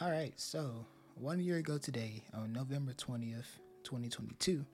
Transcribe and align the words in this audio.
All 0.00 0.10
right, 0.10 0.32
so 0.36 0.86
one 1.16 1.38
year 1.38 1.58
ago 1.58 1.76
today, 1.76 2.24
on 2.34 2.52
November 2.52 2.92
20th, 2.92 3.58
2022, 3.84 4.64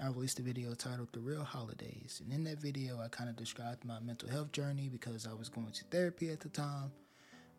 I 0.00 0.08
released 0.08 0.38
a 0.38 0.42
video 0.42 0.74
titled 0.74 1.08
The 1.12 1.20
Reel 1.20 1.42
Holidays. 1.42 2.20
And 2.22 2.32
in 2.32 2.44
that 2.44 2.60
video, 2.60 3.00
I 3.00 3.08
kind 3.08 3.30
of 3.30 3.34
described 3.34 3.84
my 3.84 3.98
mental 4.00 4.28
health 4.28 4.52
journey 4.52 4.88
because 4.88 5.26
I 5.26 5.32
was 5.32 5.48
going 5.48 5.72
to 5.72 5.84
therapy 5.84 6.30
at 6.30 6.40
the 6.40 6.50
time. 6.50 6.92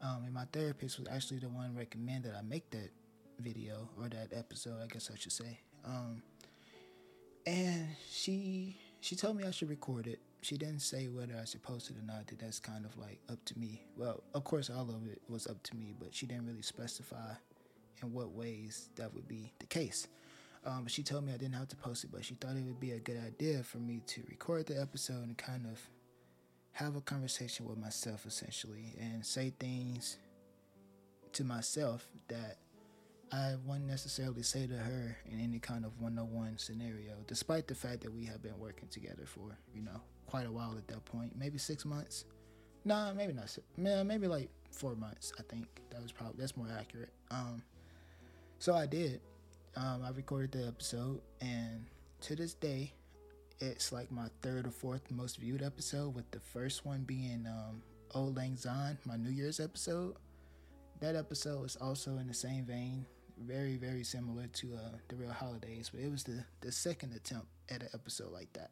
Um, 0.02 0.24
and 0.24 0.34
my 0.34 0.46
therapist 0.54 1.00
was 1.00 1.08
actually 1.10 1.40
the 1.40 1.50
one 1.50 1.76
recommended 1.76 2.34
I 2.38 2.44
make 2.44 2.70
that 2.70 2.92
video 3.40 3.90
or 4.00 4.08
that 4.10 4.30
episode, 4.32 4.82
I 4.82 4.86
guess 4.88 5.10
I 5.12 5.18
should 5.18 5.34
say. 5.34 5.60
Um, 5.84 6.22
and 7.46 7.88
she 8.10 8.78
she 9.02 9.16
told 9.16 9.36
me 9.36 9.46
I 9.46 9.52
should 9.52 9.70
record 9.70 10.08
it. 10.08 10.20
She 10.42 10.58
didn't 10.58 10.80
say 10.80 11.08
whether 11.08 11.36
I 11.40 11.46
should 11.46 11.64
post 11.64 11.90
it 11.90 11.98
or 11.98 12.06
not. 12.06 12.28
That 12.28 12.40
that's 12.40 12.60
kind 12.60 12.86
of 12.86 12.98
like 12.98 13.20
up 13.30 13.44
to 13.46 13.60
me. 13.60 13.82
Well, 13.98 14.24
of 14.34 14.44
course, 14.44 14.70
all 14.70 14.90
of 14.90 15.08
it 15.08 15.22
was 15.28 15.48
up 15.48 15.62
to 15.64 15.76
me, 15.76 15.94
but 16.00 16.16
she 16.16 16.26
didn't 16.26 16.48
really 16.48 16.62
specify 16.62 17.34
in 18.02 18.14
what 18.14 18.32
ways 18.32 18.90
that 18.96 19.14
would 19.14 19.28
be 19.28 19.52
the 19.60 19.66
case. 19.66 20.08
Um, 20.66 20.88
she 20.88 21.04
told 21.04 21.26
me 21.26 21.34
I 21.34 21.38
didn't 21.38 21.56
have 21.56 21.68
to 21.70 21.76
post 21.76 22.04
it, 22.04 22.12
but 22.12 22.26
she 22.26 22.36
thought 22.36 22.56
it 22.56 22.66
would 22.66 22.80
be 22.80 22.92
a 22.92 23.00
good 23.00 23.20
idea 23.26 23.64
for 23.64 23.78
me 23.78 24.02
to 24.08 24.24
record 24.30 24.68
the 24.68 24.80
episode 24.80 25.24
and 25.24 25.38
kind 25.38 25.66
of 25.66 25.80
have 26.74 26.96
a 26.96 27.02
conversation 27.02 27.66
with 27.66 27.78
myself 27.78 28.26
essentially 28.26 28.94
and 29.00 29.26
say 29.26 29.52
things 29.60 30.18
to 31.34 31.44
myself 31.44 32.08
that 32.28 32.58
I 33.32 33.56
wouldn't 33.66 33.88
necessarily 33.88 34.44
say 34.44 34.66
to 34.68 34.76
her 34.76 35.18
in 35.30 35.40
any 35.40 35.60
kind 35.60 35.86
of 35.86 36.00
one 36.02 36.18
on 36.18 36.34
one 36.34 36.58
scenario, 36.58 37.14
despite 37.28 37.68
the 37.68 37.76
fact 37.76 38.02
that 38.02 38.14
we 38.14 38.26
have 38.26 38.42
been 38.42 38.58
working 38.58 38.88
together 38.90 39.26
for, 39.26 39.58
you 39.74 39.82
know, 39.82 40.02
quite 40.30 40.46
a 40.46 40.52
while 40.52 40.76
at 40.78 40.88
that 40.88 41.04
point. 41.06 41.34
Maybe 41.38 41.58
six 41.58 41.86
months. 41.86 42.26
Nah, 42.86 43.14
maybe 43.14 43.34
not. 43.34 43.56
Man, 43.78 44.08
maybe 44.08 44.28
like 44.28 44.50
four 44.72 44.96
months. 44.96 45.34
I 45.40 45.44
think 45.44 45.68
that 45.90 46.02
was 46.02 46.12
probably 46.12 46.36
that's 46.38 46.56
more 46.56 46.68
accurate. 46.78 47.12
Um, 47.32 47.62
so 48.60 48.76
I 48.76 48.86
did. 48.86 49.22
Um, 49.76 50.04
I 50.06 50.10
recorded 50.12 50.52
the 50.52 50.68
episode, 50.68 51.22
and 51.42 51.86
to 52.22 52.36
this 52.36 52.54
day, 52.54 52.92
it's 53.60 53.92
like 53.92 54.12
my 54.12 54.28
third 54.42 54.68
or 54.68 54.72
fourth 54.72 55.10
most 55.12 55.38
viewed 55.38 55.64
episode, 55.64 56.16
with 56.16 56.30
the 56.32 56.40
first 56.40 56.86
one 56.86 57.04
being 57.04 57.46
um, 57.48 57.82
Auld 58.16 58.36
Lang 58.36 58.56
Syne, 58.56 58.98
my 59.06 59.16
New 59.16 59.32
Year's 59.32 59.60
episode. 59.60 60.16
That 61.00 61.16
episode 61.16 61.66
is 61.66 61.76
also 61.78 62.18
in 62.18 62.28
the 62.28 62.34
same 62.34 62.66
vein 62.66 63.06
very 63.46 63.78
very 63.78 64.04
similar 64.04 64.48
to 64.48 64.74
uh, 64.76 64.98
the 65.08 65.16
reel 65.16 65.32
holidays 65.32 65.90
but 65.94 66.02
it 66.02 66.12
was 66.12 66.24
the 66.24 66.44
the 66.62 66.70
second 66.70 67.14
attempt 67.14 67.48
at 67.70 67.82
an 67.82 67.90
episode 67.94 68.32
like 68.34 68.52
that 68.54 68.72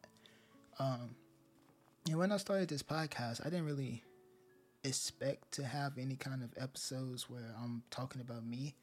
um 0.78 1.14
and 2.08 2.18
when 2.18 2.32
i 2.32 2.36
started 2.36 2.68
this 2.68 2.82
podcast 2.82 3.40
i 3.46 3.50
didn't 3.50 3.66
really 3.66 4.02
expect 4.84 5.52
to 5.52 5.64
have 5.64 5.98
any 5.98 6.16
kind 6.16 6.42
of 6.42 6.50
episodes 6.60 7.28
where 7.28 7.54
i'm 7.62 7.82
talking 7.90 8.20
about 8.20 8.44
me. 8.44 8.74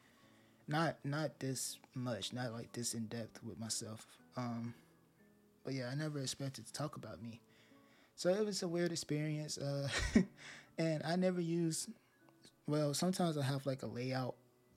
Not 0.68 0.98
not 1.04 1.40
this 1.40 1.78
much 1.94 2.34
not 2.34 2.54
like 2.54 2.72
this 2.74 2.94
in 2.94 3.06
depth 3.06 3.44
with 3.44 3.60
myself. 3.60 4.06
Um 4.36 4.74
but 5.64 5.74
yeah 5.74 5.90
i 5.92 5.96
never 5.96 6.20
expected 6.20 6.66
to 6.68 6.74
talk 6.74 6.96
about 6.96 7.22
me. 7.22 7.40
So 8.16 8.30
it 8.30 8.46
was 8.46 8.64
a 8.64 8.68
weird 8.68 8.92
experience 8.92 9.58
uh 9.58 9.88
and 10.78 11.02
i 11.04 11.16
never 11.16 11.42
use 11.42 11.88
well 12.68 12.94
sometimes 12.94 13.38
i 13.38 13.44
have 13.44 13.66
like 13.66 13.84
a 13.84 13.88
layout 13.88 14.36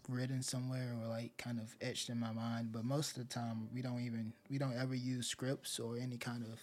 written 0.08 0.42
somewhere 0.42 0.94
or 1.02 1.08
like 1.08 1.36
kind 1.36 1.58
of 1.58 1.74
etched 1.80 2.08
in 2.08 2.18
my 2.18 2.32
mind 2.32 2.72
but 2.72 2.84
most 2.84 3.16
of 3.16 3.28
the 3.28 3.34
time 3.34 3.68
we 3.74 3.82
don't 3.82 4.00
even 4.00 4.32
we 4.50 4.58
don't 4.58 4.76
ever 4.76 4.94
use 4.94 5.26
scripts 5.26 5.78
or 5.78 5.96
any 5.98 6.16
kind 6.16 6.44
of 6.44 6.60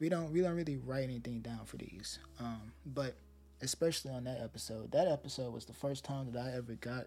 we 0.00 0.08
don't 0.08 0.32
we 0.32 0.40
don't 0.40 0.54
really 0.54 0.76
write 0.76 1.04
anything 1.04 1.40
down 1.40 1.60
for 1.64 1.76
these 1.76 2.18
um, 2.40 2.72
but 2.86 3.14
especially 3.62 4.10
on 4.10 4.24
that 4.24 4.40
episode 4.42 4.90
that 4.92 5.08
episode 5.08 5.52
was 5.52 5.64
the 5.64 5.72
first 5.72 6.04
time 6.04 6.30
that 6.30 6.40
i 6.40 6.56
ever 6.56 6.74
got 6.74 7.06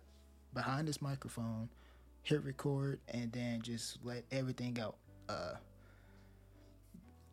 behind 0.54 0.88
this 0.88 1.02
microphone 1.02 1.70
hit 2.24 2.44
record 2.44 3.00
and 3.14 3.32
then 3.32 3.62
just 3.62 3.98
let 4.04 4.24
everything 4.32 4.78
out 4.80 4.98
uh, 5.30 5.54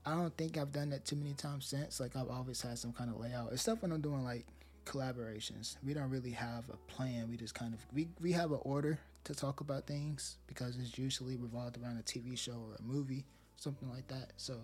i 0.06 0.14
don't 0.14 0.36
think 0.36 0.56
i've 0.56 0.72
done 0.72 0.90
that 0.90 1.04
too 1.04 1.16
many 1.16 1.34
times 1.34 1.66
since 1.66 1.98
like 1.98 2.14
i've 2.14 2.28
always 2.28 2.60
had 2.60 2.78
some 2.78 2.92
kind 2.92 3.10
of 3.10 3.18
layout 3.18 3.52
except 3.52 3.82
when 3.82 3.90
i'm 3.92 4.00
doing 4.00 4.24
like 4.24 4.46
collaborations. 4.88 5.76
We 5.84 5.94
don't 5.94 6.10
really 6.10 6.30
have 6.30 6.64
a 6.70 6.76
plan. 6.92 7.28
We 7.30 7.36
just 7.36 7.54
kind 7.54 7.74
of 7.74 7.80
we, 7.92 8.08
we 8.20 8.32
have 8.32 8.50
an 8.50 8.60
order 8.62 8.98
to 9.24 9.34
talk 9.34 9.60
about 9.60 9.86
things 9.86 10.38
because 10.46 10.78
it's 10.78 10.98
usually 10.98 11.36
revolved 11.36 11.78
around 11.82 11.98
a 11.98 12.02
TV 12.02 12.36
show 12.36 12.52
or 12.52 12.76
a 12.78 12.82
movie, 12.82 13.24
something 13.56 13.90
like 13.90 14.08
that. 14.08 14.32
So 14.36 14.54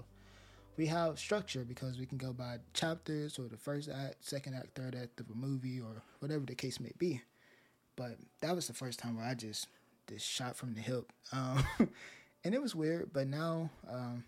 we 0.76 0.86
have 0.86 1.18
structure 1.18 1.64
because 1.64 1.98
we 1.98 2.06
can 2.06 2.18
go 2.18 2.32
by 2.32 2.58
chapters 2.72 3.38
or 3.38 3.48
the 3.48 3.56
first 3.56 3.88
act, 3.88 4.16
second 4.20 4.54
act, 4.54 4.74
third 4.74 4.94
act 4.94 5.20
of 5.20 5.30
a 5.30 5.34
movie 5.34 5.80
or 5.80 6.02
whatever 6.18 6.44
the 6.44 6.54
case 6.54 6.80
may 6.80 6.92
be. 6.98 7.22
But 7.96 8.16
that 8.40 8.54
was 8.54 8.66
the 8.66 8.74
first 8.74 8.98
time 8.98 9.16
where 9.16 9.26
I 9.26 9.34
just 9.34 9.68
just 10.08 10.28
shot 10.28 10.56
from 10.56 10.74
the 10.74 10.80
hip, 10.80 11.10
um, 11.32 11.64
and 12.44 12.54
it 12.54 12.60
was 12.60 12.74
weird. 12.74 13.12
But 13.12 13.28
now 13.28 13.70
um, 13.88 14.24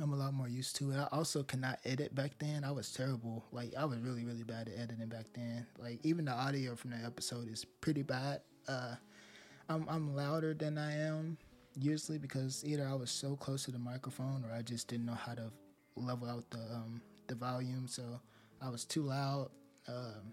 I'm 0.00 0.12
a 0.12 0.16
lot 0.16 0.32
more 0.32 0.48
used 0.48 0.76
to 0.76 0.92
it. 0.92 0.96
I 0.96 1.08
also 1.10 1.42
cannot 1.42 1.80
edit 1.84 2.14
back 2.14 2.38
then. 2.38 2.62
I 2.62 2.70
was 2.70 2.92
terrible. 2.92 3.44
Like 3.50 3.74
I 3.76 3.84
was 3.84 3.98
really, 3.98 4.24
really 4.24 4.44
bad 4.44 4.68
at 4.68 4.78
editing 4.78 5.08
back 5.08 5.26
then. 5.34 5.66
Like 5.78 5.98
even 6.04 6.24
the 6.24 6.32
audio 6.32 6.76
from 6.76 6.90
that 6.90 7.04
episode 7.04 7.50
is 7.50 7.64
pretty 7.64 8.02
bad. 8.02 8.42
Uh, 8.68 8.94
I'm 9.68 9.86
I'm 9.88 10.14
louder 10.14 10.54
than 10.54 10.78
I 10.78 10.94
am 11.00 11.36
usually 11.80 12.18
because 12.18 12.64
either 12.64 12.86
I 12.86 12.94
was 12.94 13.10
so 13.10 13.36
close 13.36 13.64
to 13.64 13.70
the 13.70 13.78
microphone 13.78 14.44
or 14.44 14.52
I 14.54 14.62
just 14.62 14.88
didn't 14.88 15.06
know 15.06 15.14
how 15.14 15.34
to 15.34 15.50
level 15.96 16.28
out 16.28 16.48
the 16.50 16.58
um, 16.58 17.00
the 17.26 17.34
volume. 17.34 17.86
So 17.88 18.20
I 18.60 18.68
was 18.68 18.84
too 18.84 19.02
loud. 19.02 19.50
Um, 19.86 20.32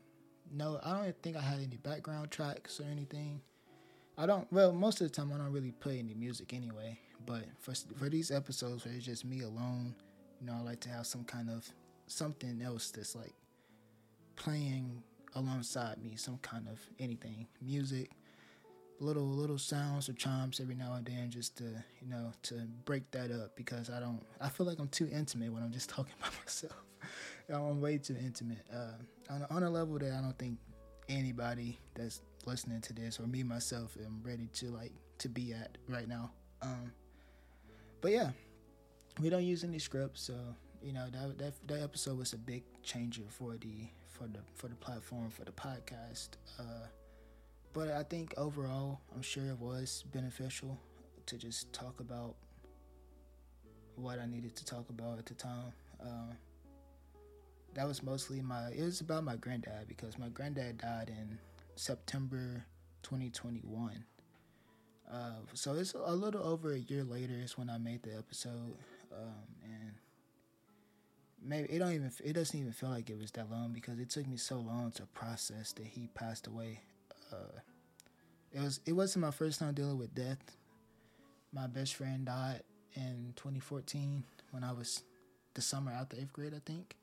no, 0.51 0.79
I 0.83 1.03
don't 1.03 1.21
think 1.21 1.37
I 1.37 1.41
had 1.41 1.59
any 1.59 1.77
background 1.77 2.31
tracks 2.31 2.79
or 2.79 2.83
anything. 2.83 3.41
I 4.17 4.25
don't. 4.25 4.51
Well, 4.51 4.71
most 4.71 5.01
of 5.01 5.07
the 5.07 5.13
time 5.13 5.31
I 5.33 5.37
don't 5.37 5.51
really 5.51 5.71
play 5.71 5.99
any 5.99 6.13
music 6.13 6.53
anyway. 6.53 6.99
But 7.25 7.45
for 7.59 7.73
for 7.97 8.09
these 8.09 8.31
episodes 8.31 8.85
where 8.85 8.93
it's 8.93 9.05
just 9.05 9.25
me 9.25 9.41
alone, 9.41 9.95
you 10.39 10.47
know, 10.47 10.53
I 10.53 10.61
like 10.61 10.79
to 10.81 10.89
have 10.89 11.05
some 11.05 11.23
kind 11.23 11.49
of 11.49 11.67
something 12.07 12.61
else 12.61 12.91
that's 12.91 13.15
like 13.15 13.33
playing 14.35 15.03
alongside 15.33 16.01
me, 16.01 16.15
some 16.15 16.37
kind 16.39 16.67
of 16.67 16.79
anything, 16.99 17.47
music, 17.61 18.11
little 18.99 19.27
little 19.27 19.57
sounds 19.57 20.09
or 20.09 20.13
chimes 20.13 20.59
every 20.59 20.75
now 20.75 20.93
and 20.93 21.05
then, 21.05 21.29
just 21.29 21.57
to 21.57 21.63
you 21.63 22.09
know 22.09 22.31
to 22.43 22.55
break 22.85 23.09
that 23.11 23.31
up 23.31 23.55
because 23.55 23.89
I 23.89 23.99
don't. 23.99 24.21
I 24.39 24.49
feel 24.49 24.65
like 24.65 24.79
I'm 24.79 24.87
too 24.87 25.09
intimate 25.11 25.51
when 25.51 25.63
I'm 25.63 25.71
just 25.71 25.89
talking 25.95 26.13
by 26.21 26.29
myself. 26.41 26.75
I'm 27.53 27.79
way 27.79 27.97
too 27.99 28.15
intimate 28.19 28.65
uh, 28.73 29.33
on, 29.33 29.45
on 29.51 29.63
a 29.63 29.69
level 29.69 29.99
that 29.99 30.11
I 30.11 30.21
don't 30.21 30.37
think 30.37 30.57
anybody 31.09 31.77
that's 31.93 32.21
listening 32.45 32.81
to 32.81 32.93
this 32.93 33.19
or 33.19 33.27
me 33.27 33.43
myself 33.43 33.95
am 34.03 34.21
ready 34.23 34.47
to 34.53 34.67
like 34.71 34.91
to 35.19 35.29
be 35.29 35.53
at 35.53 35.77
right 35.87 36.07
now. 36.07 36.31
Um, 36.61 36.91
but 38.01 38.11
yeah, 38.11 38.31
we 39.19 39.29
don't 39.29 39.43
use 39.43 39.63
any 39.63 39.79
scripts, 39.79 40.21
so 40.21 40.33
you 40.81 40.93
know 40.93 41.05
that 41.11 41.37
that 41.37 41.53
that 41.67 41.81
episode 41.81 42.17
was 42.17 42.33
a 42.33 42.37
big 42.37 42.63
changer 42.83 43.23
for 43.29 43.53
the 43.57 43.89
for 44.07 44.27
the 44.27 44.39
for 44.53 44.67
the 44.67 44.75
platform 44.75 45.29
for 45.29 45.43
the 45.45 45.51
podcast. 45.51 46.29
Uh, 46.59 46.87
but 47.75 47.91
I 47.91 48.03
think 48.03 48.33
overall, 48.37 49.01
I'm 49.13 49.21
sure 49.21 49.43
it 49.47 49.59
was 49.59 50.05
beneficial 50.13 50.79
to 51.25 51.37
just 51.37 51.73
talk 51.73 51.99
about 51.99 52.35
what 53.95 54.17
I 54.17 54.25
needed 54.25 54.55
to 54.55 54.65
talk 54.65 54.89
about 54.89 55.19
at 55.19 55.25
the 55.25 55.33
time. 55.33 55.73
Uh, 56.01 56.33
that 57.73 57.85
was 57.85 58.01
mostly 58.01 58.41
my. 58.41 58.69
It 58.69 58.81
was 58.81 59.01
about 59.01 59.25
my 59.25 59.35
granddad 59.35 59.89
because 59.89 60.17
my 60.17 60.29
granddad 60.29 60.77
died 60.77 61.09
in 61.09 61.37
September 61.75 62.65
2021. 63.03 64.05
Uh, 65.11 65.17
so 65.53 65.73
it's 65.75 65.93
a 65.93 66.15
little 66.15 66.43
over 66.43 66.73
a 66.73 66.79
year 66.79 67.03
later 67.03 67.33
is 67.35 67.57
when 67.57 67.69
I 67.69 67.77
made 67.77 68.03
the 68.03 68.17
episode, 68.17 68.77
um, 69.13 69.45
and 69.63 69.91
maybe 71.43 71.67
it 71.69 71.79
don't 71.79 71.91
even 71.91 72.11
it 72.23 72.33
doesn't 72.33 72.57
even 72.57 72.71
feel 72.71 72.89
like 72.89 73.09
it 73.09 73.19
was 73.19 73.31
that 73.31 73.51
long 73.51 73.73
because 73.73 73.99
it 73.99 74.09
took 74.09 74.27
me 74.27 74.37
so 74.37 74.55
long 74.55 74.91
to 74.91 75.03
process 75.07 75.73
that 75.73 75.87
he 75.87 76.07
passed 76.15 76.47
away. 76.47 76.79
Uh, 77.31 77.59
it 78.53 78.61
was 78.61 78.79
it 78.85 78.93
wasn't 78.93 79.25
my 79.25 79.31
first 79.31 79.59
time 79.59 79.73
dealing 79.73 79.97
with 79.97 80.15
death. 80.15 80.39
My 81.51 81.67
best 81.67 81.95
friend 81.95 82.25
died 82.25 82.61
in 82.95 83.33
2014 83.35 84.23
when 84.51 84.63
I 84.63 84.71
was 84.71 85.03
the 85.53 85.61
summer 85.61 85.91
after 85.91 86.17
eighth 86.17 86.33
grade, 86.33 86.53
I 86.55 86.61
think. 86.65 86.95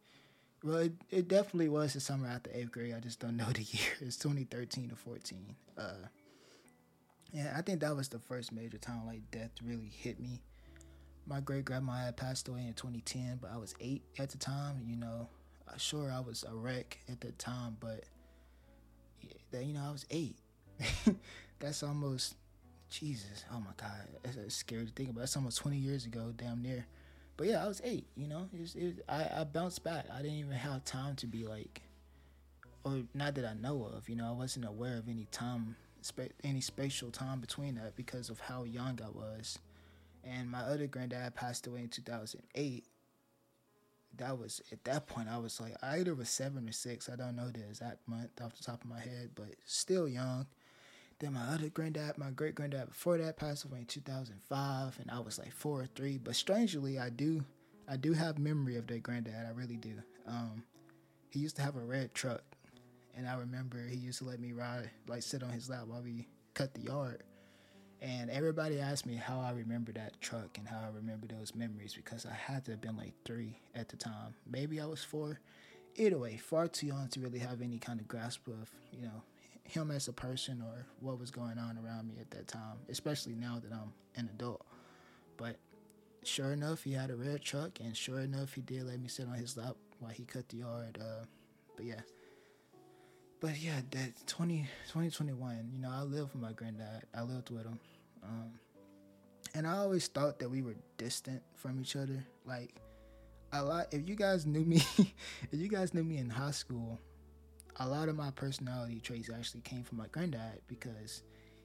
Well, 0.65 0.77
it, 0.77 0.93
it 1.11 1.29
definitely 1.29 1.69
was 1.69 1.95
the 1.95 2.01
summer 2.01 2.29
after 2.29 2.51
eighth 2.55 2.71
grade. 2.71 2.95
I 2.95 3.01
just 3.01 3.21
don't 3.21 3.37
know 3.37 3.47
the 3.53 3.63
year. 3.63 3.93
It's 4.01 4.17
2013 4.17 4.91
or 4.93 4.97
14. 4.97 5.57
Uh, 5.77 5.83
yeah, 7.33 7.55
I 7.57 7.63
think 7.63 7.81
that 7.81 7.97
was 7.97 8.09
the 8.09 8.19
first 8.19 8.53
major 8.53 8.79
time 8.79 9.07
like 9.07 9.31
death 9.31 9.51
really 9.65 9.91
hit 9.91 10.21
me. 10.21 10.43
My 11.27 11.41
great 11.41 11.65
grandma 11.65 11.93
had 11.93 12.17
passed 12.17 12.49
away 12.49 12.67
in 12.67 12.75
2010, 12.75 13.39
but 13.41 13.51
I 13.53 13.57
was 13.57 13.75
eight 13.81 14.03
at 14.19 14.31
the 14.31 14.39
time. 14.39 14.83
You 14.87 14.97
know, 14.97 15.29
sure 15.79 16.11
I 16.13 16.21
was 16.21 16.45
a 16.45 16.55
wreck 16.55 16.99
at 17.09 17.21
the 17.21 17.33
time, 17.33 17.77
but 17.81 18.05
yeah, 19.53 19.61
you 19.61 19.75
know 19.75 19.85
I 19.87 19.93
was 19.93 20.07
eight. 20.11 20.37
That's 21.59 21.83
almost 21.83 22.37
Jesus. 22.91 23.45
Oh 23.53 23.61
my 23.61 23.73
God, 23.77 23.91
it's 24.25 24.57
scary 24.57 24.87
to 24.87 24.93
think 24.93 25.11
about. 25.11 25.21
That's 25.21 25.37
almost 25.37 25.59
20 25.59 25.77
years 25.77 26.07
ago, 26.07 26.33
damn 26.37 26.63
near. 26.63 26.87
But 27.37 27.47
yeah, 27.47 27.65
I 27.65 27.69
was 27.69 27.81
eight. 27.85 28.07
You 28.17 28.29
know, 28.29 28.49
it 28.53 28.61
was, 28.61 28.75
it 28.75 28.85
was, 28.85 28.95
I 29.09 29.41
I 29.41 29.45
bounced 29.45 29.83
back. 29.85 30.07
I 30.13 30.23
didn't 30.23 30.39
even 30.39 30.53
have 30.53 30.85
time 30.85 31.17
to 31.17 31.27
be 31.27 31.45
like 31.45 31.83
or 32.85 33.03
not 33.15 33.35
that 33.35 33.45
I 33.45 33.55
know 33.55 33.85
of. 33.85 34.09
You 34.09 34.17
know, 34.17 34.29
I 34.29 34.33
wasn't 34.33 34.67
aware 34.67 34.97
of 34.97 35.09
any 35.09 35.27
time, 35.31 35.77
any 36.45 36.61
spatial 36.61 37.11
time 37.11 37.41
between 37.41 37.75
that 37.77 37.97
because 37.97 38.31
of 38.31 38.41
how 38.41 38.65
young 38.65 38.99
I 39.05 39.09
was. 39.09 39.59
And 40.25 40.51
my 40.51 40.61
other 40.61 40.87
granddad 40.87 41.35
passed 41.35 41.67
away 41.67 41.81
in 41.81 41.89
2008. 41.89 42.85
That 44.19 44.39
was 44.39 44.61
at 44.71 44.85
that 44.85 45.07
point 45.07 45.29
I 45.29 45.39
was 45.39 45.61
like 45.61 45.75
I 45.83 45.99
either 45.99 46.15
was 46.15 46.29
seven 46.29 46.69
or 46.69 46.73
six. 46.73 47.09
I 47.09 47.17
don't 47.17 47.37
know 47.37 47.49
the 47.49 47.61
exact 47.61 48.07
month 48.07 48.31
off 48.43 48.57
the 48.57 48.65
top 48.65 48.85
of 48.85 48.91
my 48.91 49.01
head, 49.01 49.31
but 49.35 49.55
still 49.65 50.09
young. 50.09 50.47
Then 51.23 51.35
my 51.35 51.55
other 51.55 51.69
granddad, 51.69 52.19
my 52.19 52.31
great 52.31 52.57
granddad 52.57 52.89
before 52.89 53.17
that 53.19 53.37
passed 53.37 53.65
away 53.65 53.79
in 53.79 53.85
2005, 53.87 54.99
and 55.01 55.09
I 55.09 55.21
was 55.21 55.39
like 55.39 55.53
four 55.53 55.83
or 55.83 55.87
three. 55.95 56.19
But 56.19 56.35
strangely, 56.35 56.99
I 56.99 57.11
do, 57.11 57.45
I 57.89 57.97
do 57.97 58.13
have 58.13 58.41
memory 58.41 58.77
of 58.77 58.89
that 58.89 59.05
granddad. 59.05 59.47
I 59.47 59.51
really 59.51 59.77
do. 59.77 59.93
Um, 60.27 60.65
he 61.31 61.39
used 61.39 61.55
to 61.57 61.63
have 61.63 61.77
a 61.77 61.81
red 61.81 62.13
truck, 62.13 62.43
and 63.17 63.29
I 63.29 63.37
remember 63.37 63.87
he 63.87 63.97
used 63.97 64.19
to 64.19 64.25
let 64.25 64.41
me 64.41 64.53
ride, 64.53 64.91
like 65.07 65.23
sit 65.23 65.45
on 65.45 65.51
his 65.51 65.71
lap 65.71 65.85
while 65.87 66.03
we 66.03 66.27
cut 66.55 66.75
the 66.75 66.81
yard. 66.81 67.23
And 68.03 68.31
everybody 68.31 68.81
asked 68.81 69.07
me 69.07 69.15
how 69.15 69.39
I 69.39 69.53
remember 69.53 69.93
that 69.93 70.21
truck 70.21 70.59
and 70.59 70.67
how 70.67 70.79
I 70.79 70.89
remember 70.93 71.29
those 71.29 71.55
memories 71.55 71.95
because 71.95 72.27
I 72.27 72.35
had 72.35 72.65
to 72.65 72.73
have 72.73 72.81
been 72.81 72.97
like 72.97 73.13
three 73.25 73.61
at 73.77 73.89
the 73.89 73.97
time. 73.97 74.35
Maybe 74.51 74.81
I 74.81 74.87
was 74.87 75.05
four. 75.05 75.39
Either 75.95 76.19
way, 76.19 76.37
far 76.37 76.67
too 76.67 76.89
young 76.89 77.07
to 77.11 77.21
really 77.21 77.39
have 77.39 77.63
any 77.63 77.79
kind 77.79 78.01
of 78.01 78.09
grasp 78.09 78.49
of, 78.49 78.69
you 78.93 79.03
know, 79.03 79.23
him 79.63 79.93
as 79.93 80.09
a 80.09 80.13
person 80.13 80.61
or 80.63 80.85
what 80.99 81.21
was 81.21 81.31
going 81.31 81.59
on 81.59 81.79
around 81.79 82.09
me 82.09 82.17
at 82.21 82.29
that 82.33 82.49
time, 82.49 82.79
especially 82.89 83.35
now 83.37 83.61
that 83.63 83.73
I'm 83.73 83.93
an 84.17 84.29
adult. 84.35 84.67
But 85.37 85.57
sure 86.25 86.53
enough, 86.53 86.83
he 86.83 86.95
had 86.95 87.11
a 87.11 87.17
red 87.17 87.43
truck, 87.43 87.79
and 87.79 87.97
sure 87.97 88.21
enough, 88.21 88.55
he 88.55 88.63
did 88.63 88.83
let 88.85 89.01
me 89.01 89.09
sit 89.09 89.29
on 89.29 89.35
his 89.35 89.57
lap 89.57 89.77
while 90.01 90.11
he 90.11 90.25
cut 90.25 90.49
the 90.49 90.57
yard. 90.57 90.99
Uh, 91.01 91.25
but 91.77 91.87
yeah. 91.87 92.01
But 93.39 93.61
yeah, 93.61 93.81
that 93.93 94.27
20, 94.27 94.69
2021, 94.89 95.71
you 95.73 95.81
know, 95.81 95.91
I 95.91 96.03
lived 96.03 96.33
with 96.33 96.43
my 96.43 96.53
granddad. 96.53 97.05
I 97.15 97.23
lived 97.23 97.51
with 97.51 97.65
him. 97.65 97.79
Um, 98.23 98.53
and 99.55 99.67
I 99.67 99.77
always 99.77 100.07
thought 100.09 100.39
that 100.39 100.51
we 100.51 100.63
were 100.63 100.77
distant 100.97 101.43
from 101.57 101.81
each 101.81 101.97
other. 101.97 102.25
Like, 102.47 102.81
a 103.53 103.63
lot, 103.63 103.89
if 103.93 104.09
you 104.09 104.15
guys 104.15 104.47
knew 104.47 104.65
me, 104.65 104.77
if 104.99 105.15
you 105.61 105.69
guys 105.69 105.93
knew 105.93 106.05
me 106.05 106.19
in 106.19 106.31
high 106.31 106.53
school, 106.53 106.99
a 107.77 107.89
lot 107.89 108.09
of 108.09 108.17
my 108.17 108.31
personality 108.31 109.01
traits 109.01 109.31
actually 109.31 109.61
came 109.61 109.83
from 109.83 109.99
my 109.99 110.07
granddad 110.09 110.61
because 110.69 111.23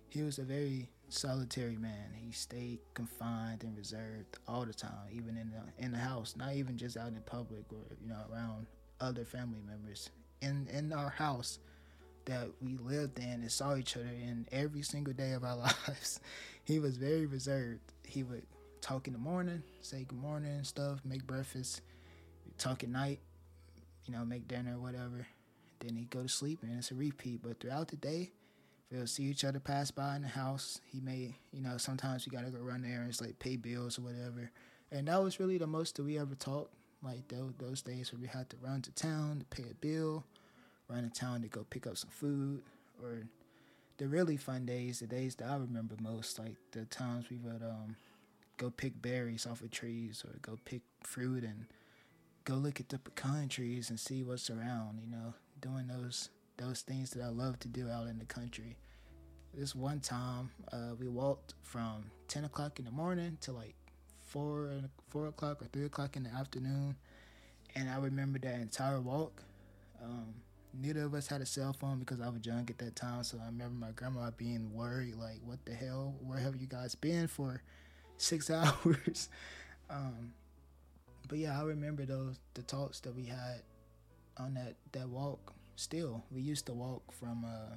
he 0.09 0.23
was 0.23 0.39
a 0.39 0.43
very 0.43 0.89
solitary 1.09 1.77
man. 1.77 2.13
He 2.15 2.31
stayed 2.31 2.79
confined 2.93 3.63
and 3.63 3.77
reserved 3.77 4.37
all 4.47 4.65
the 4.65 4.73
time, 4.73 5.09
even 5.11 5.37
in 5.37 5.51
the 5.51 5.83
in 5.83 5.91
the 5.91 5.97
house, 5.97 6.35
not 6.37 6.53
even 6.53 6.77
just 6.77 6.97
out 6.97 7.09
in 7.09 7.21
public 7.25 7.65
or 7.71 7.95
you 8.01 8.09
know 8.09 8.21
around 8.31 8.67
other 8.99 9.25
family 9.25 9.61
members. 9.65 10.09
In 10.41 10.67
in 10.71 10.93
our 10.93 11.09
house 11.09 11.59
that 12.27 12.47
we 12.61 12.77
lived 12.77 13.19
in 13.19 13.25
and 13.25 13.51
saw 13.51 13.75
each 13.75 13.97
other 13.97 14.05
in 14.05 14.47
every 14.51 14.81
single 14.81 15.13
day 15.13 15.33
of 15.33 15.43
our 15.43 15.57
lives, 15.87 16.19
he 16.63 16.79
was 16.79 16.97
very 16.97 17.25
reserved. 17.25 17.81
He 18.05 18.23
would 18.23 18.45
talk 18.79 19.07
in 19.07 19.13
the 19.13 19.19
morning, 19.19 19.63
say 19.81 20.05
good 20.07 20.19
morning 20.19 20.51
and 20.51 20.67
stuff, 20.67 20.99
make 21.03 21.25
breakfast, 21.25 21.81
talk 22.57 22.83
at 22.83 22.89
night, 22.89 23.19
you 24.05 24.13
know, 24.13 24.23
make 24.23 24.47
dinner, 24.47 24.75
or 24.75 24.79
whatever 24.79 25.27
then 25.79 25.95
he'd 25.95 26.09
go 26.09 26.23
to 26.23 26.29
sleep 26.29 26.59
and 26.63 26.77
it's 26.77 26.91
a 26.91 26.95
repeat. 26.95 27.41
But 27.43 27.59
throughout 27.59 27.89
the 27.89 27.95
day, 27.95 28.31
we'll 28.91 29.07
see 29.07 29.23
each 29.23 29.43
other 29.43 29.59
pass 29.59 29.91
by 29.91 30.15
in 30.15 30.23
the 30.23 30.27
house. 30.27 30.81
He 30.85 30.99
may, 30.99 31.35
you 31.51 31.61
know, 31.61 31.77
sometimes 31.77 32.25
we 32.25 32.35
gotta 32.35 32.51
go 32.51 32.59
run 32.59 32.85
errands, 32.85 33.21
like 33.21 33.39
pay 33.39 33.55
bills 33.55 33.99
or 33.99 34.03
whatever. 34.03 34.51
And 34.91 35.07
that 35.07 35.21
was 35.21 35.39
really 35.39 35.57
the 35.57 35.67
most 35.67 35.95
that 35.95 36.03
we 36.03 36.17
ever 36.17 36.35
talked. 36.35 36.73
Like 37.03 37.27
those 37.27 37.51
those 37.59 37.81
days 37.83 38.11
where 38.11 38.19
we 38.19 38.27
had 38.27 38.49
to 38.49 38.57
run 38.57 38.81
to 38.81 38.91
town 38.91 39.39
to 39.39 39.45
pay 39.45 39.69
a 39.69 39.73
bill, 39.75 40.25
to 40.95 41.09
town 41.09 41.41
to 41.41 41.47
go 41.47 41.65
pick 41.69 41.85
up 41.87 41.97
some 41.97 42.09
food, 42.09 42.61
or 43.01 43.23
the 43.97 44.07
really 44.07 44.37
fun 44.37 44.65
days, 44.65 44.99
the 44.99 45.07
days 45.07 45.35
that 45.35 45.49
I 45.49 45.55
remember 45.55 45.95
most, 45.99 46.39
like 46.39 46.55
the 46.71 46.85
times 46.85 47.29
we 47.29 47.37
would 47.37 47.63
um, 47.63 47.95
go 48.57 48.69
pick 48.69 49.01
berries 49.01 49.45
off 49.45 49.61
of 49.61 49.71
trees 49.71 50.23
or 50.25 50.37
go 50.41 50.57
pick 50.65 50.81
fruit 51.03 51.43
and 51.43 51.65
go 52.43 52.55
look 52.55 52.79
at 52.79 52.89
the 52.89 52.99
pecan 52.99 53.49
trees 53.49 53.89
and 53.89 53.99
see 53.99 54.23
what's 54.23 54.49
around. 54.49 54.99
You 55.03 55.11
know, 55.11 55.33
doing 55.61 55.87
those 55.87 56.29
those 56.57 56.81
things 56.81 57.11
that 57.11 57.23
I 57.23 57.29
love 57.29 57.59
to 57.59 57.67
do 57.67 57.89
out 57.89 58.07
in 58.07 58.17
the 58.17 58.25
country. 58.25 58.77
This 59.53 59.75
one 59.75 59.99
time, 59.99 60.51
uh, 60.71 60.93
we 60.99 61.07
walked 61.07 61.55
from 61.63 62.05
ten 62.27 62.45
o'clock 62.45 62.79
in 62.79 62.85
the 62.85 62.91
morning 62.91 63.37
to 63.41 63.51
like 63.51 63.75
four 64.25 64.69
four 65.09 65.27
o'clock 65.27 65.61
or 65.61 65.65
three 65.65 65.85
o'clock 65.85 66.15
in 66.15 66.23
the 66.23 66.29
afternoon, 66.29 66.95
and 67.75 67.89
I 67.89 67.97
remember 67.97 68.39
that 68.39 68.59
entire 68.59 69.01
walk. 69.01 69.43
Um, 70.03 70.35
neither 70.73 71.03
of 71.03 71.13
us 71.13 71.27
had 71.27 71.41
a 71.41 71.45
cell 71.45 71.73
phone 71.73 71.99
because 71.99 72.21
I 72.21 72.29
was 72.29 72.45
young 72.45 72.67
at 72.69 72.77
that 72.79 72.95
time, 72.95 73.23
so 73.23 73.39
I 73.41 73.45
remember 73.47 73.75
my 73.75 73.91
grandma 73.91 74.31
being 74.31 74.73
worried, 74.73 75.15
like, 75.15 75.39
"What 75.43 75.65
the 75.65 75.73
hell? 75.73 76.15
Where 76.21 76.39
have 76.39 76.55
you 76.55 76.67
guys 76.67 76.95
been 76.95 77.27
for 77.27 77.61
six 78.17 78.49
hours?" 78.51 79.29
um, 79.89 80.33
but 81.27 81.37
yeah, 81.39 81.59
I 81.59 81.63
remember 81.63 82.05
those 82.05 82.39
the 82.53 82.63
talks 82.63 82.99
that 83.01 83.15
we 83.15 83.25
had 83.25 83.61
on 84.37 84.53
that 84.55 84.75
that 84.93 85.09
walk. 85.09 85.53
Still, 85.75 86.23
we 86.31 86.41
used 86.41 86.65
to 86.65 86.73
walk 86.73 87.11
from 87.11 87.45
uh, 87.45 87.75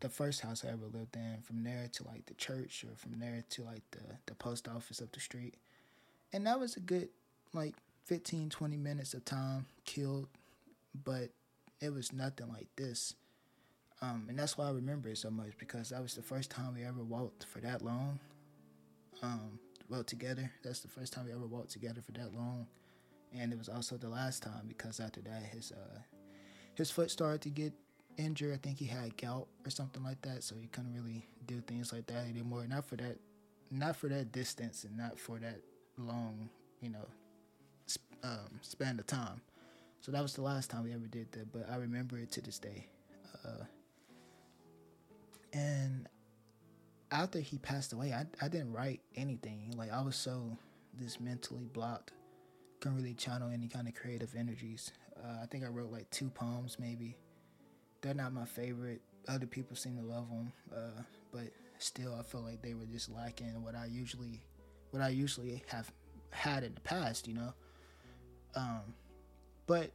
the 0.00 0.08
first 0.08 0.40
house 0.40 0.64
I 0.64 0.68
ever 0.68 0.86
lived 0.86 1.16
in, 1.16 1.38
from 1.42 1.62
there 1.64 1.88
to 1.92 2.04
like 2.04 2.24
the 2.26 2.34
church, 2.34 2.84
or 2.88 2.96
from 2.96 3.18
there 3.18 3.44
to 3.50 3.62
like 3.62 3.82
the 3.90 4.16
the 4.26 4.34
post 4.34 4.68
office 4.68 5.00
up 5.02 5.12
the 5.12 5.20
street, 5.20 5.54
and 6.32 6.46
that 6.46 6.58
was 6.58 6.76
a 6.76 6.80
good 6.80 7.08
like 7.52 7.74
15, 8.04 8.50
20 8.50 8.76
minutes 8.76 9.14
of 9.14 9.24
time 9.24 9.66
killed, 9.84 10.28
but 11.04 11.30
it 11.82 11.92
was 11.92 12.12
nothing 12.12 12.48
like 12.48 12.68
this. 12.76 13.14
Um, 14.00 14.26
and 14.28 14.38
that's 14.38 14.56
why 14.56 14.66
I 14.66 14.70
remember 14.70 15.08
it 15.10 15.18
so 15.18 15.30
much 15.30 15.58
because 15.58 15.90
that 15.90 16.02
was 16.02 16.14
the 16.14 16.22
first 16.22 16.50
time 16.50 16.74
we 16.74 16.84
ever 16.84 17.02
walked 17.04 17.44
for 17.44 17.60
that 17.60 17.82
long. 17.82 18.18
Um, 19.22 19.58
well, 19.88 20.02
together. 20.02 20.50
That's 20.64 20.80
the 20.80 20.88
first 20.88 21.12
time 21.12 21.26
we 21.26 21.32
ever 21.32 21.46
walked 21.46 21.70
together 21.70 22.00
for 22.00 22.12
that 22.12 22.34
long 22.34 22.66
and 23.34 23.52
it 23.52 23.58
was 23.58 23.68
also 23.68 23.96
the 23.96 24.08
last 24.08 24.42
time 24.42 24.64
because 24.68 25.00
after 25.00 25.20
that 25.22 25.42
his 25.52 25.72
uh 25.72 25.98
his 26.74 26.90
foot 26.90 27.10
started 27.10 27.42
to 27.42 27.50
get 27.50 27.72
injured. 28.16 28.54
I 28.54 28.56
think 28.56 28.78
he 28.78 28.86
had 28.86 29.16
gout 29.16 29.46
or 29.64 29.70
something 29.70 30.02
like 30.02 30.22
that, 30.22 30.42
so 30.42 30.54
he 30.58 30.68
couldn't 30.68 30.94
really 30.94 31.26
do 31.46 31.60
things 31.60 31.92
like 31.92 32.06
that 32.06 32.26
anymore. 32.28 32.66
Not 32.66 32.86
for 32.86 32.96
that, 32.96 33.18
not 33.70 33.96
for 33.96 34.08
that 34.08 34.32
distance, 34.32 34.84
and 34.84 34.96
not 34.96 35.18
for 35.18 35.38
that 35.38 35.60
long, 35.98 36.48
you 36.80 36.88
know, 36.88 37.06
um, 38.22 38.58
span 38.62 38.98
of 38.98 39.06
time. 39.06 39.42
So 40.02 40.10
that 40.10 40.20
was 40.20 40.34
the 40.34 40.42
last 40.42 40.68
time 40.68 40.82
we 40.82 40.92
ever 40.92 41.06
did 41.06 41.30
that, 41.32 41.52
but 41.52 41.70
I 41.70 41.76
remember 41.76 42.18
it 42.18 42.32
to 42.32 42.40
this 42.40 42.58
day. 42.58 42.88
Uh, 43.44 43.64
and 45.52 46.08
after 47.12 47.38
he 47.38 47.58
passed 47.58 47.92
away, 47.92 48.12
I, 48.12 48.26
I 48.44 48.48
didn't 48.48 48.72
write 48.72 49.00
anything. 49.14 49.72
Like 49.76 49.92
I 49.92 50.02
was 50.02 50.16
so 50.16 50.58
this 50.98 51.20
mentally 51.20 51.68
blocked 51.72 52.10
couldn't 52.80 52.98
really 52.98 53.14
channel 53.14 53.48
any 53.48 53.68
kind 53.68 53.86
of 53.86 53.94
creative 53.94 54.34
energies. 54.36 54.92
Uh, 55.16 55.40
I 55.40 55.46
think 55.46 55.64
I 55.64 55.68
wrote 55.68 55.92
like 55.92 56.10
two 56.10 56.30
poems, 56.30 56.78
maybe. 56.80 57.16
They're 58.00 58.12
not 58.12 58.32
my 58.32 58.44
favorite. 58.44 59.02
Other 59.28 59.46
people 59.46 59.76
seem 59.76 59.96
to 59.98 60.02
love 60.02 60.28
them, 60.28 60.52
uh, 60.74 61.02
but 61.30 61.52
still, 61.78 62.16
I 62.18 62.24
feel 62.24 62.40
like 62.40 62.60
they 62.60 62.74
were 62.74 62.86
just 62.86 63.08
lacking 63.08 63.62
what 63.62 63.76
I 63.76 63.84
usually, 63.84 64.42
what 64.90 65.00
I 65.00 65.10
usually 65.10 65.62
have 65.68 65.92
had 66.30 66.64
in 66.64 66.74
the 66.74 66.80
past. 66.80 67.28
You 67.28 67.34
know. 67.34 67.54
Um, 68.56 68.94
but 69.66 69.90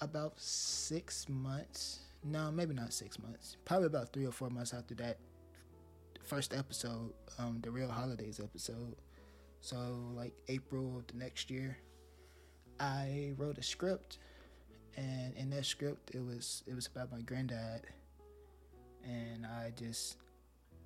about 0.00 0.38
six 0.40 1.28
months, 1.28 2.00
no, 2.22 2.50
maybe 2.50 2.74
not 2.74 2.92
six 2.92 3.18
months, 3.18 3.56
probably 3.64 3.86
about 3.86 4.12
three 4.12 4.26
or 4.26 4.32
four 4.32 4.50
months 4.50 4.72
after 4.74 4.94
that 4.96 5.18
first 6.22 6.54
episode, 6.54 7.12
um, 7.38 7.58
the 7.62 7.70
Reel 7.70 7.90
Holidays 7.90 8.40
episode, 8.42 8.96
so 9.60 9.76
like 10.14 10.32
April 10.48 10.98
of 10.98 11.06
the 11.06 11.16
next 11.16 11.50
year, 11.50 11.76
I 12.80 13.32
wrote 13.36 13.58
a 13.58 13.62
script, 13.62 14.18
and 14.96 15.34
in 15.36 15.50
that 15.50 15.64
script 15.64 16.14
it 16.14 16.24
was 16.24 16.62
it 16.66 16.74
was 16.74 16.86
about 16.86 17.12
my 17.12 17.20
granddad, 17.20 17.82
and 19.04 19.46
I 19.46 19.72
just 19.76 20.16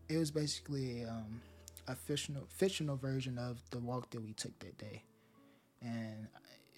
it 0.08 0.16
was 0.16 0.30
basically 0.30 1.04
um, 1.04 1.40
a 1.86 1.94
fictional 1.94 2.44
fictional 2.48 2.96
version 2.96 3.38
of 3.38 3.58
the 3.70 3.78
walk 3.78 4.10
that 4.10 4.22
we 4.22 4.32
took 4.32 4.58
that 4.60 4.76
day, 4.78 5.02
and 5.82 6.28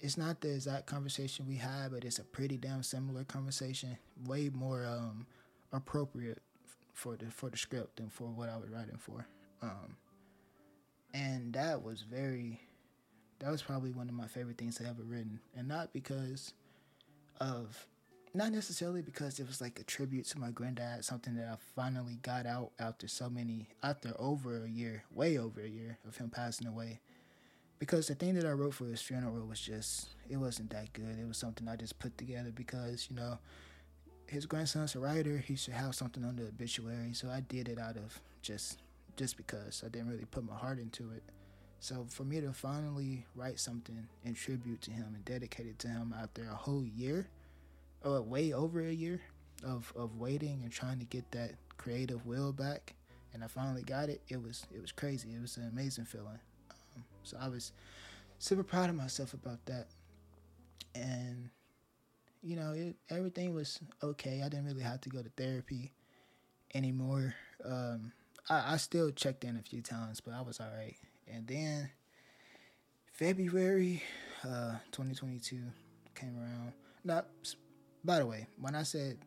it's 0.01 0.17
not 0.17 0.41
the 0.41 0.49
exact 0.49 0.87
conversation 0.87 1.45
we 1.47 1.55
had, 1.55 1.91
but 1.91 2.03
it's 2.03 2.19
a 2.19 2.23
pretty 2.23 2.57
damn 2.57 2.83
similar 2.83 3.23
conversation, 3.23 3.97
way 4.25 4.49
more 4.53 4.85
um, 4.85 5.27
appropriate 5.71 6.41
for 6.93 7.15
the 7.15 7.25
for 7.31 7.49
the 7.49 7.57
script 7.57 7.97
than 7.97 8.09
for 8.09 8.25
what 8.27 8.49
I 8.49 8.57
was 8.57 8.69
writing 8.69 8.97
for. 8.97 9.27
Um, 9.61 9.95
and 11.13 11.53
that 11.53 11.83
was 11.83 12.01
very 12.01 12.61
that 13.39 13.51
was 13.51 13.61
probably 13.61 13.91
one 13.91 14.09
of 14.09 14.15
my 14.15 14.27
favorite 14.27 14.57
things 14.57 14.79
I 14.81 14.89
ever 14.89 15.03
written. 15.03 15.39
And 15.55 15.67
not 15.67 15.93
because 15.93 16.53
of 17.39 17.87
not 18.33 18.51
necessarily 18.51 19.01
because 19.01 19.39
it 19.39 19.47
was 19.47 19.61
like 19.61 19.79
a 19.79 19.83
tribute 19.83 20.25
to 20.25 20.39
my 20.39 20.51
granddad 20.51 21.03
something 21.03 21.35
that 21.35 21.47
I 21.47 21.55
finally 21.75 22.17
got 22.21 22.45
out 22.45 22.71
after 22.79 23.07
so 23.07 23.29
many 23.29 23.67
after 23.83 24.13
over 24.17 24.63
a 24.63 24.69
year 24.69 25.03
way 25.13 25.37
over 25.37 25.59
a 25.61 25.67
year 25.67 25.97
of 26.07 26.15
him 26.15 26.29
passing 26.29 26.67
away 26.67 27.01
because 27.81 28.05
the 28.05 28.13
thing 28.13 28.35
that 28.35 28.45
I 28.45 28.51
wrote 28.51 28.75
for 28.75 28.85
his 28.85 29.01
funeral 29.01 29.43
was 29.47 29.59
just 29.59 30.09
it 30.29 30.37
wasn't 30.37 30.69
that 30.69 30.93
good. 30.93 31.17
It 31.19 31.27
was 31.27 31.37
something 31.37 31.67
I 31.67 31.75
just 31.75 31.97
put 31.97 32.15
together 32.15 32.51
because 32.53 33.07
you 33.09 33.15
know 33.15 33.39
his 34.27 34.45
grandson's 34.45 34.93
a 34.93 34.99
writer. 34.99 35.39
He 35.39 35.55
should 35.55 35.73
have 35.73 35.95
something 35.95 36.23
on 36.23 36.35
the 36.35 36.43
obituary, 36.43 37.13
so 37.13 37.29
I 37.29 37.39
did 37.39 37.67
it 37.67 37.79
out 37.79 37.97
of 37.97 38.19
just 38.43 38.77
just 39.17 39.35
because 39.35 39.81
I 39.83 39.89
didn't 39.89 40.09
really 40.09 40.25
put 40.25 40.47
my 40.47 40.53
heart 40.53 40.77
into 40.77 41.09
it. 41.09 41.23
So 41.79 42.05
for 42.07 42.23
me 42.23 42.39
to 42.39 42.53
finally 42.53 43.25
write 43.35 43.59
something 43.59 44.07
in 44.23 44.35
tribute 44.35 44.83
to 44.83 44.91
him 44.91 45.13
and 45.15 45.25
dedicate 45.25 45.65
it 45.65 45.79
to 45.79 45.87
him 45.87 46.13
after 46.21 46.43
a 46.43 46.55
whole 46.55 46.85
year, 46.85 47.29
or 48.05 48.21
way 48.21 48.53
over 48.53 48.79
a 48.81 48.93
year 48.93 49.21
of 49.65 49.91
of 49.95 50.19
waiting 50.19 50.59
and 50.61 50.71
trying 50.71 50.99
to 50.99 51.05
get 51.05 51.31
that 51.31 51.53
creative 51.77 52.27
will 52.27 52.53
back, 52.53 52.93
and 53.33 53.43
I 53.43 53.47
finally 53.47 53.81
got 53.81 54.09
it. 54.09 54.21
It 54.27 54.39
was 54.39 54.67
it 54.71 54.79
was 54.79 54.91
crazy. 54.91 55.29
It 55.33 55.41
was 55.41 55.57
an 55.57 55.67
amazing 55.67 56.05
feeling. 56.05 56.37
So 57.23 57.37
I 57.39 57.47
was 57.47 57.71
super 58.39 58.63
proud 58.63 58.89
of 58.89 58.95
myself 58.95 59.33
about 59.33 59.65
that, 59.65 59.87
and 60.95 61.49
you 62.41 62.55
know 62.55 62.73
it, 62.73 62.95
everything 63.09 63.53
was 63.53 63.79
okay. 64.03 64.41
I 64.43 64.49
didn't 64.49 64.65
really 64.65 64.83
have 64.83 65.01
to 65.01 65.09
go 65.09 65.21
to 65.21 65.29
therapy 65.29 65.93
anymore. 66.73 67.35
Um, 67.63 68.11
I, 68.49 68.73
I 68.73 68.77
still 68.77 69.11
checked 69.11 69.43
in 69.43 69.57
a 69.57 69.61
few 69.61 69.81
times, 69.81 70.19
but 70.21 70.33
I 70.33 70.41
was 70.41 70.59
all 70.59 70.71
right. 70.75 70.95
And 71.27 71.47
then 71.47 71.89
February 73.13 74.03
uh, 74.43 74.77
2022 74.91 75.59
came 76.15 76.37
around. 76.37 76.73
Not 77.03 77.27
by 78.03 78.19
the 78.19 78.25
way, 78.25 78.47
when 78.59 78.75
I 78.75 78.83
said 78.83 79.19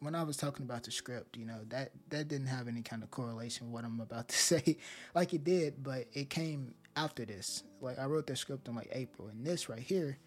when 0.00 0.14
I 0.14 0.22
was 0.22 0.36
talking 0.36 0.64
about 0.64 0.84
the 0.84 0.90
script, 0.90 1.36
you 1.36 1.44
know, 1.44 1.60
that 1.68 1.92
that 2.08 2.28
didn't 2.28 2.46
have 2.46 2.68
any 2.68 2.82
kind 2.82 3.02
of 3.02 3.10
correlation 3.10 3.66
with 3.66 3.74
what 3.74 3.84
I'm 3.84 4.00
about 4.00 4.28
to 4.28 4.36
say. 4.50 4.78
like 5.14 5.34
it 5.34 5.44
did, 5.44 5.82
but 5.82 6.06
it 6.12 6.30
came 6.30 6.74
after 6.96 7.24
this. 7.24 7.62
Like 7.80 7.98
I 7.98 8.04
wrote 8.04 8.26
the 8.26 8.36
script 8.36 8.68
in 8.68 8.74
like 8.74 8.90
April, 8.92 9.28
and 9.28 9.44
this 9.44 9.68
right 9.68 9.80
here, 9.80 10.18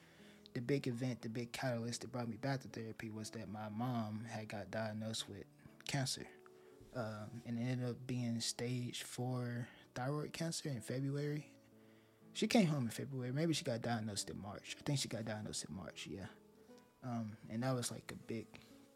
the 0.53 0.61
big 0.61 0.87
event, 0.87 1.21
the 1.21 1.29
big 1.29 1.51
catalyst 1.51 2.01
that 2.01 2.11
brought 2.11 2.29
me 2.29 2.37
back 2.37 2.61
to 2.61 2.67
therapy 2.67 3.09
was 3.09 3.29
that 3.31 3.49
my 3.49 3.69
mom 3.69 4.25
had 4.29 4.47
got 4.47 4.71
diagnosed 4.71 5.29
with 5.29 5.45
cancer, 5.87 6.25
um, 6.95 7.41
and 7.45 7.57
it 7.59 7.63
ended 7.63 7.89
up 7.89 8.07
being 8.07 8.39
stage 8.39 9.03
four 9.03 9.67
thyroid 9.95 10.33
cancer 10.33 10.69
in 10.69 10.81
February. 10.81 11.49
She 12.33 12.47
came 12.47 12.65
home 12.65 12.85
in 12.85 12.89
February. 12.89 13.31
Maybe 13.31 13.53
she 13.53 13.63
got 13.63 13.83
diagnosed 13.83 14.29
in 14.29 14.41
March. 14.41 14.75
I 14.79 14.81
think 14.83 14.99
she 14.99 15.07
got 15.07 15.25
diagnosed 15.25 15.65
in 15.69 15.75
March. 15.75 16.07
Yeah, 16.09 16.25
um, 17.03 17.37
and 17.49 17.63
that 17.63 17.75
was 17.75 17.91
like 17.91 18.11
a 18.11 18.27
big 18.27 18.47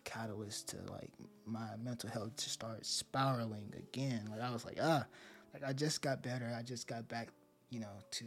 catalyst 0.07 0.69
to 0.69 0.77
like 0.89 1.12
my 1.45 1.67
mental 1.83 2.09
health 2.09 2.36
to 2.38 2.50
start 2.50 2.86
spiraling 2.86 3.74
again. 3.77 4.27
Like 4.31 4.41
I 4.41 4.51
was 4.51 4.65
like, 4.65 4.77
ah, 4.81 5.05
like 5.53 5.63
I 5.63 5.74
just 5.74 6.01
got 6.01 6.24
better. 6.24 6.53
I 6.57 6.63
just 6.63 6.88
got 6.88 7.07
back, 7.07 7.29
you 7.69 7.79
know, 7.79 7.88
to 8.12 8.25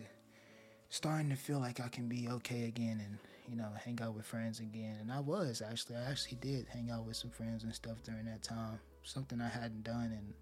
starting 0.88 1.30
to 1.30 1.36
feel 1.36 1.60
like 1.60 1.80
I 1.80 1.88
can 1.88 2.08
be 2.08 2.28
okay 2.28 2.64
again 2.64 3.00
and 3.04 3.18
you 3.48 3.56
know 3.56 3.68
hang 3.84 4.00
out 4.02 4.14
with 4.14 4.26
friends 4.26 4.60
again. 4.60 4.96
And 5.00 5.12
I 5.12 5.20
was 5.20 5.62
actually, 5.62 5.96
I 5.96 6.10
actually 6.10 6.38
did 6.40 6.66
hang 6.68 6.90
out 6.90 7.06
with 7.06 7.16
some 7.16 7.30
friends 7.30 7.64
and 7.64 7.74
stuff 7.74 8.02
during 8.04 8.26
that 8.26 8.42
time. 8.42 8.80
Something 9.02 9.40
I 9.40 9.48
hadn't 9.48 9.84
done 9.84 10.12
in 10.12 10.34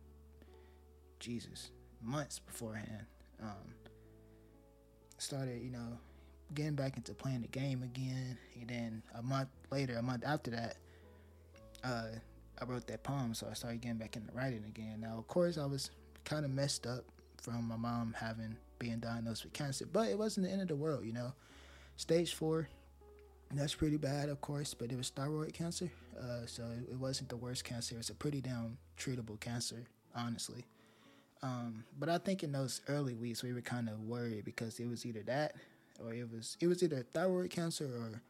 Jesus 1.21 1.71
months 2.03 2.39
beforehand. 2.39 3.07
Um, 3.43 3.75
started, 5.19 5.63
you 5.63 5.71
know, 5.71 5.99
getting 6.55 6.75
back 6.75 6.97
into 6.97 7.13
playing 7.15 7.43
the 7.43 7.49
game 7.49 7.83
again. 7.83 8.39
And 8.61 8.69
then 8.69 9.03
a 9.17 9.23
month 9.23 9.49
later, 9.71 9.97
a 9.97 10.03
month 10.03 10.25
after 10.27 10.51
that, 10.53 10.77
uh, 11.85 12.09
I 12.61 12.65
wrote 12.65 12.87
that 12.89 13.05
poem, 13.05 13.35
so 13.35 13.47
I 13.49 13.55
started 13.55 13.81
getting 13.81 13.99
back 13.99 14.17
into 14.17 14.33
writing 14.33 14.65
again. 14.67 15.01
Now, 15.01 15.17
of 15.17 15.29
course, 15.29 15.59
I 15.59 15.67
was 15.67 15.91
kind 16.25 16.45
of 16.45 16.51
messed 16.51 16.87
up 16.87 17.05
from 17.41 17.69
my 17.69 17.77
mom 17.77 18.15
having 18.19 18.57
being 18.79 18.99
diagnosed 18.99 19.45
with 19.45 19.53
cancer, 19.53 19.87
but 19.87 20.09
it 20.09 20.19
wasn't 20.19 20.47
the 20.47 20.53
end 20.53 20.63
of 20.63 20.69
the 20.69 20.77
world, 20.77 21.05
you 21.05 21.13
know. 21.13 21.33
Stage 21.97 22.35
four, 22.35 22.69
that's 23.53 23.75
pretty 23.75 23.97
bad, 23.97 24.29
of 24.29 24.41
course, 24.41 24.75
but 24.75 24.93
it 24.93 24.97
was 24.97 25.11
thyroid 25.11 25.53
cancer, 25.53 25.91
uh, 26.19 26.47
so 26.47 26.65
it 26.91 26.97
wasn't 26.97 27.29
the 27.29 27.37
worst 27.37 27.65
cancer. 27.65 27.97
It's 27.99 28.11
a 28.11 28.15
pretty 28.15 28.41
damn 28.41 28.79
treatable 28.99 29.41
cancer, 29.41 29.85
honestly. 30.15 30.65
Um, 31.43 31.85
but 31.99 32.09
I 32.09 32.19
think 32.19 32.43
in 32.43 32.53
those 32.53 32.81
early 32.89 33.15
weeks 33.15 33.43
we 33.43 33.53
were 33.53 33.61
kind 33.61 33.89
of 33.89 34.01
worried 34.01 34.45
because 34.45 34.81
it 34.81 34.89
was 34.89 35.07
either 35.07 35.23
that 35.23 35.55
or 36.05 36.13
it 36.13 36.31
was 36.31 36.57
it 36.61 36.67
was 36.67 36.83
either 36.83 37.05
thyroid 37.13 37.51
cancer 37.51 37.85
or 37.85 38.23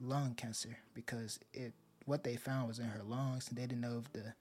lung 0.00 0.34
cancer 0.34 0.76
because 0.94 1.38
it 1.52 1.72
what 2.06 2.24
they 2.24 2.36
found 2.36 2.68
was 2.68 2.78
in 2.78 2.86
her 2.86 3.02
lungs, 3.04 3.48
and 3.48 3.56
they 3.56 3.62
didn't 3.62 3.80
know 3.80 4.02
if 4.04 4.12
the 4.12 4.34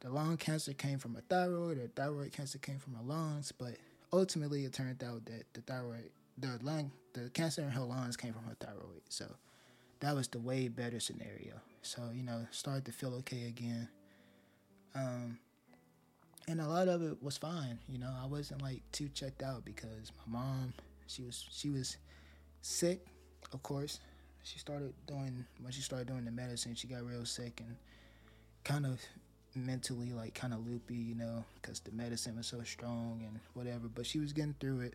the 0.00 0.10
lung 0.10 0.36
cancer 0.36 0.72
came 0.72 0.98
from 0.98 1.16
a 1.16 1.20
thyroid 1.20 1.78
or 1.78 1.86
thyroid 1.88 2.32
cancer 2.32 2.58
came 2.58 2.78
from 2.78 2.94
her 2.94 3.02
lungs. 3.04 3.52
But 3.52 3.76
ultimately, 4.12 4.64
it 4.64 4.72
turned 4.72 5.02
out 5.02 5.24
that 5.26 5.44
the 5.54 5.60
thyroid, 5.62 6.10
the 6.38 6.58
lung, 6.62 6.90
the 7.14 7.30
cancer 7.30 7.62
in 7.62 7.70
her 7.70 7.82
lungs 7.82 8.16
came 8.16 8.32
from 8.32 8.44
her 8.44 8.56
thyroid. 8.60 9.02
So 9.08 9.26
that 10.00 10.14
was 10.14 10.28
the 10.28 10.38
way 10.38 10.68
better 10.68 11.00
scenario. 11.00 11.60
So 11.82 12.02
you 12.14 12.22
know, 12.22 12.46
started 12.50 12.84
to 12.86 12.92
feel 12.92 13.14
okay 13.16 13.46
again. 13.48 13.88
Um, 14.94 15.38
and 16.48 16.60
a 16.60 16.68
lot 16.68 16.88
of 16.88 17.02
it 17.02 17.22
was 17.22 17.38
fine. 17.38 17.78
You 17.88 17.98
know, 17.98 18.10
I 18.22 18.26
wasn't 18.26 18.62
like 18.62 18.82
too 18.92 19.08
checked 19.08 19.42
out 19.42 19.64
because 19.64 20.12
my 20.26 20.38
mom, 20.38 20.74
she 21.06 21.22
was 21.22 21.46
she 21.50 21.70
was 21.70 21.96
sick, 22.62 23.06
of 23.52 23.62
course, 23.62 24.00
she 24.42 24.58
started 24.58 24.92
doing 25.06 25.44
when 25.60 25.72
she 25.72 25.82
started 25.82 26.08
doing 26.08 26.24
the 26.24 26.30
medicine, 26.30 26.74
she 26.74 26.88
got 26.88 27.04
real 27.04 27.24
sick 27.24 27.60
and 27.60 27.76
kind 28.64 28.86
of 28.86 29.00
mentally 29.54 30.12
like 30.12 30.34
kind 30.34 30.52
of 30.52 30.66
loopy, 30.66 30.94
you 30.94 31.14
know, 31.14 31.44
because 31.60 31.80
the 31.80 31.92
medicine 31.92 32.36
was 32.36 32.46
so 32.46 32.62
strong 32.62 33.22
and 33.26 33.40
whatever. 33.54 33.88
But 33.88 34.06
she 34.06 34.18
was 34.18 34.32
getting 34.32 34.54
through 34.60 34.80
it. 34.80 34.94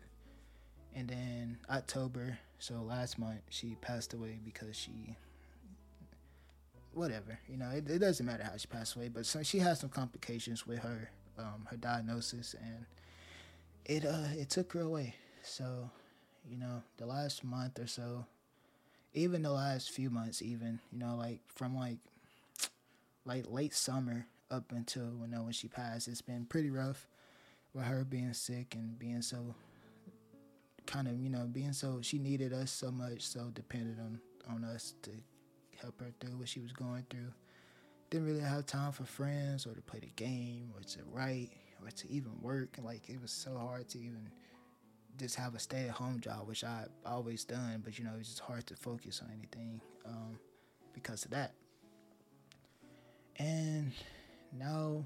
And 0.94 1.08
then 1.08 1.58
October, 1.70 2.38
so 2.58 2.74
last 2.82 3.18
month, 3.18 3.40
she 3.50 3.76
passed 3.80 4.14
away 4.14 4.40
because 4.44 4.74
she, 4.76 5.16
whatever, 6.92 7.38
you 7.48 7.56
know, 7.56 7.70
it, 7.70 7.88
it 7.88 7.98
doesn't 7.98 8.24
matter 8.24 8.42
how 8.42 8.56
she 8.56 8.66
passed 8.66 8.96
away, 8.96 9.08
but 9.08 9.26
so 9.26 9.42
she 9.42 9.58
had 9.58 9.78
some 9.78 9.90
complications 9.90 10.66
with 10.66 10.80
her, 10.80 11.10
um, 11.38 11.66
her 11.70 11.76
diagnosis, 11.76 12.54
and 12.60 12.86
it 13.84 14.04
uh 14.04 14.28
it 14.36 14.50
took 14.50 14.72
her 14.72 14.80
away. 14.80 15.14
So, 15.42 15.90
you 16.48 16.56
know, 16.58 16.82
the 16.96 17.06
last 17.06 17.44
month 17.44 17.78
or 17.78 17.86
so, 17.86 18.26
even 19.14 19.42
the 19.42 19.52
last 19.52 19.90
few 19.90 20.10
months, 20.10 20.42
even 20.42 20.80
you 20.92 20.98
know, 20.98 21.16
like 21.16 21.40
from 21.54 21.76
like 21.76 21.98
like 23.24 23.44
late 23.48 23.74
summer 23.74 24.26
up 24.50 24.72
until 24.72 25.10
you 25.20 25.28
know 25.28 25.42
when 25.42 25.52
she 25.52 25.68
passed, 25.68 26.08
it's 26.08 26.22
been 26.22 26.44
pretty 26.44 26.70
rough 26.70 27.06
with 27.74 27.84
her 27.84 28.04
being 28.04 28.32
sick 28.32 28.74
and 28.74 28.98
being 28.98 29.22
so 29.22 29.54
kind 30.86 31.06
of 31.06 31.20
you 31.20 31.28
know 31.28 31.46
being 31.52 31.72
so 31.72 31.98
she 32.00 32.18
needed 32.18 32.52
us 32.52 32.70
so 32.70 32.90
much, 32.90 33.26
so 33.26 33.50
dependent 33.54 33.98
on 34.00 34.20
on 34.48 34.64
us 34.64 34.94
to 35.02 35.10
help 35.80 36.00
her 36.00 36.12
through 36.20 36.36
what 36.38 36.48
she 36.48 36.60
was 36.60 36.72
going 36.72 37.04
through. 37.10 37.32
Didn't 38.10 38.26
really 38.26 38.40
have 38.40 38.64
time 38.64 38.92
for 38.92 39.04
friends 39.04 39.66
or 39.66 39.74
to 39.74 39.82
play 39.82 40.00
the 40.00 40.10
game 40.16 40.72
or 40.74 40.82
to 40.82 40.98
write 41.12 41.50
or 41.82 41.90
to 41.90 42.10
even 42.10 42.32
work. 42.40 42.78
Like 42.82 43.08
it 43.08 43.20
was 43.20 43.30
so 43.30 43.56
hard 43.56 43.88
to 43.90 43.98
even 43.98 44.30
just 45.18 45.34
have 45.34 45.54
a 45.54 45.58
stay 45.58 45.84
at 45.84 45.90
home 45.90 46.20
job, 46.20 46.46
which 46.46 46.64
I 46.64 46.86
always 47.04 47.44
done, 47.44 47.82
but 47.84 47.98
you 47.98 48.04
know 48.04 48.12
it's 48.18 48.28
just 48.28 48.40
hard 48.40 48.66
to 48.68 48.76
focus 48.76 49.20
on 49.22 49.30
anything 49.36 49.80
um, 50.06 50.38
because 50.92 51.24
of 51.24 51.32
that. 51.32 51.52
And 53.36 53.92
now 54.52 55.04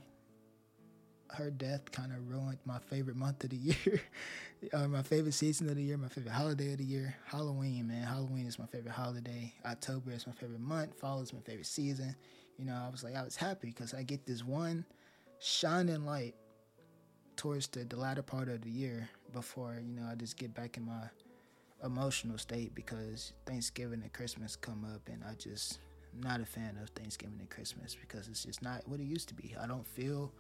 her 1.30 1.50
death 1.50 1.90
kind 1.90 2.12
of 2.12 2.28
ruined 2.28 2.58
my 2.66 2.78
favorite 2.78 3.16
month 3.16 3.42
of 3.44 3.50
the 3.50 3.56
year, 3.56 4.02
uh, 4.72 4.86
my 4.86 5.02
favorite 5.02 5.32
season 5.32 5.68
of 5.68 5.76
the 5.76 5.82
year, 5.82 5.96
my 5.96 6.08
favorite 6.08 6.32
holiday 6.32 6.72
of 6.72 6.78
the 6.78 6.84
year, 6.84 7.14
Halloween. 7.24 7.88
Man, 7.88 8.02
Halloween 8.02 8.46
is 8.46 8.58
my 8.58 8.66
favorite 8.66 8.92
holiday. 8.92 9.52
October 9.64 10.10
is 10.12 10.26
my 10.26 10.32
favorite 10.34 10.60
month. 10.60 10.94
Fall 10.98 11.22
is 11.22 11.32
my 11.32 11.40
favorite 11.40 11.66
season. 11.66 12.14
You 12.58 12.66
know, 12.66 12.74
I 12.74 12.90
was 12.90 13.02
like, 13.02 13.16
I 13.16 13.22
was 13.22 13.36
happy 13.36 13.68
because 13.68 13.94
I 13.94 14.02
get 14.02 14.26
this 14.26 14.44
one 14.44 14.84
shining 15.38 16.04
light 16.04 16.34
towards 17.36 17.66
the, 17.68 17.84
the 17.84 17.96
latter 17.96 18.22
part 18.22 18.48
of 18.48 18.62
the 18.62 18.70
year 18.70 19.08
before 19.32 19.80
you 19.84 19.92
know 19.94 20.06
I 20.08 20.14
just 20.14 20.36
get 20.36 20.54
back 20.54 20.76
in 20.76 20.84
my 20.84 21.08
emotional 21.82 22.38
state 22.38 22.74
because 22.74 23.32
Thanksgiving 23.46 24.02
and 24.02 24.12
Christmas 24.12 24.54
come 24.54 24.86
up 24.94 25.08
and 25.08 25.24
I 25.24 25.34
just 25.34 25.80
not 26.20 26.40
a 26.40 26.44
fan 26.46 26.78
of 26.82 26.90
Thanksgiving 26.90 27.38
and 27.40 27.50
Christmas 27.50 27.96
because 27.98 28.28
it's 28.28 28.44
just 28.44 28.62
not 28.62 28.86
what 28.86 29.00
it 29.00 29.04
used 29.04 29.28
to 29.28 29.34
be. 29.34 29.54
I 29.60 29.66
don't 29.66 29.86
feel 29.86 30.32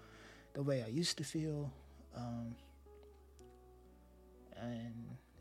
the 0.54 0.62
way 0.62 0.82
I 0.82 0.88
used 0.88 1.18
to 1.18 1.24
feel, 1.24 1.70
um, 2.16 2.54
and 4.60 4.94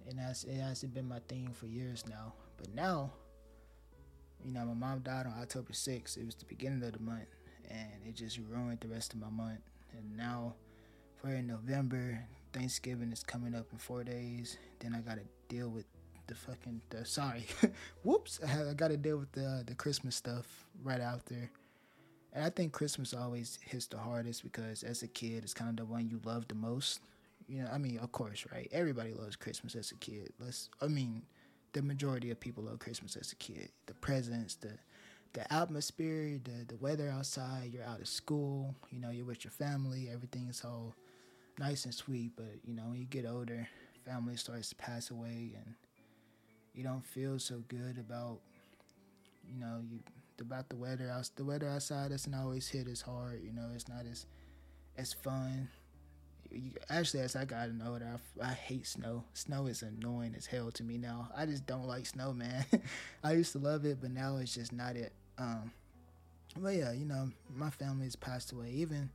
and 0.10 0.20
that's 0.20 0.44
it 0.44 0.56
hasn't 0.56 0.94
been 0.94 1.08
my 1.08 1.20
thing 1.28 1.50
for 1.54 1.68
years 1.68 2.04
now. 2.08 2.34
But 2.58 2.74
now, 2.74 3.12
you 4.44 4.52
know, 4.52 4.66
my 4.66 4.74
mom 4.74 5.00
died 5.00 5.26
on 5.26 5.34
October 5.42 5.74
6th. 5.74 6.18
It 6.18 6.26
was 6.26 6.36
the 6.36 6.46
beginning 6.46 6.84
of 6.84 6.94
the 6.94 7.00
month, 7.00 7.28
and 7.70 7.90
it 8.08 8.16
just 8.16 8.40
ruined 8.50 8.80
the 8.82 8.88
rest 8.88 9.14
of 9.14 9.20
my 9.20 9.30
month. 9.30 9.62
And 9.98 10.18
now 10.18 10.56
we're 11.24 11.36
in 11.36 11.48
November. 11.48 12.24
Thanksgiving 12.54 13.12
is 13.12 13.24
coming 13.24 13.56
up 13.56 13.68
in 13.72 13.78
four 13.78 14.04
days. 14.04 14.58
Then 14.80 14.94
I 14.94 15.00
gotta 15.00 15.24
deal 15.48 15.70
with 15.70 15.86
the 16.32 16.36
fucking 16.36 16.82
the, 16.90 17.06
sorry, 17.06 17.46
whoops. 18.04 18.40
I, 18.46 18.70
I 18.70 18.74
gotta 18.74 18.98
deal 18.98 19.18
with 19.18 19.32
the 19.34 19.64
the 19.68 19.76
Christmas 19.76 20.16
stuff 20.16 20.66
right 20.82 21.02
after. 21.02 21.50
And 22.34 22.46
I 22.46 22.50
think 22.50 22.72
Christmas 22.72 23.14
always 23.14 23.60
hits 23.62 23.88
the 23.88 23.98
hardest 23.98 24.44
because 24.44 24.84
as 24.84 25.04
a 25.04 25.08
kid, 25.08 25.44
it's 25.44 25.54
kind 25.54 25.70
of 25.70 25.76
the 25.76 25.84
one 25.92 26.08
you 26.08 26.22
love 26.24 26.48
the 26.48 26.56
most. 26.56 27.02
You 27.50 27.64
know, 27.64 27.70
I 27.70 27.78
mean, 27.78 28.00
of 28.00 28.14
course, 28.14 28.46
right? 28.54 28.70
Everybody 28.72 29.14
loves 29.14 29.36
Christmas 29.36 29.76
as 29.76 29.92
a 29.92 29.96
kid. 29.96 30.32
Let's, 30.40 30.70
I 30.82 30.88
mean, 30.88 31.24
the 31.74 31.82
majority 31.82 32.32
of 32.32 32.40
people 32.40 32.64
love 32.64 32.80
Christmas 32.80 33.18
as 33.18 33.34
a 33.34 33.36
kid. 33.36 33.70
The 33.88 33.94
presents, 33.96 34.56
the 34.56 34.72
the 35.34 35.52
atmosphere, 35.54 36.40
the 36.42 36.66
the 36.66 36.78
weather 36.78 37.10
outside. 37.10 37.72
You're 37.74 37.84
out 37.84 38.00
of 38.00 38.08
school. 38.08 38.74
You 38.90 39.02
know, 39.02 39.10
you're 39.10 39.26
with 39.26 39.44
your 39.44 39.52
family. 39.52 40.10
Everything 40.10 40.48
is 40.50 40.64
all 40.64 40.96
nice 41.60 41.84
and 41.84 41.94
sweet. 41.94 42.32
But 42.38 42.56
you 42.64 42.74
know, 42.74 42.84
when 42.84 43.00
you 43.00 43.06
get 43.06 43.26
older, 43.26 43.68
family 44.06 44.38
starts 44.38 44.70
to 44.70 44.76
pass 44.76 45.12
away, 45.12 45.52
and 45.58 45.76
you 46.74 46.84
don't 46.84 47.06
feel 47.06 47.40
so 47.40 47.64
good 47.68 47.98
about 47.98 48.40
you 49.48 49.60
know 49.60 49.82
you 49.90 50.00
about 50.40 50.70
the 50.70 50.76
weather 50.76 51.10
out 51.10 51.30
the 51.36 51.44
weather 51.44 51.68
outside 51.68 52.10
doesn't 52.10 52.34
always 52.34 52.68
hit 52.68 52.88
as 52.88 53.02
hard 53.02 53.42
you 53.44 53.54
know 53.54 53.70
it's 53.74 53.88
not 53.88 54.06
as 54.10 54.26
as 54.98 55.14
fun. 55.14 55.70
You, 56.50 56.72
actually 56.90 57.22
as 57.22 57.38
i 57.38 57.46
got 57.46 57.70
older 57.88 58.20
I, 58.42 58.50
I 58.50 58.54
hate 58.54 58.86
snow. 58.86 59.24
Snow 59.34 59.68
is 59.68 59.84
annoying 59.84 60.36
as 60.36 60.46
hell 60.46 60.70
to 60.72 60.84
me 60.84 60.98
now. 60.98 61.30
I 61.36 61.46
just 61.46 61.66
don't 61.66 61.88
like 61.88 62.06
snow 62.06 62.34
man. 62.34 62.66
I 63.24 63.34
used 63.34 63.54
to 63.54 63.60
love 63.60 63.86
it 63.86 64.00
but 64.02 64.12
now 64.12 64.36
it's 64.38 64.56
just 64.56 64.74
not 64.74 64.98
it. 64.98 65.14
Um 65.38 65.72
but 66.58 66.76
yeah 66.76 66.92
you 66.92 67.06
know 67.06 67.30
my 67.56 67.70
family 67.70 68.04
has 68.06 68.18
passed 68.18 68.52
away. 68.52 68.72
Even 68.72 69.10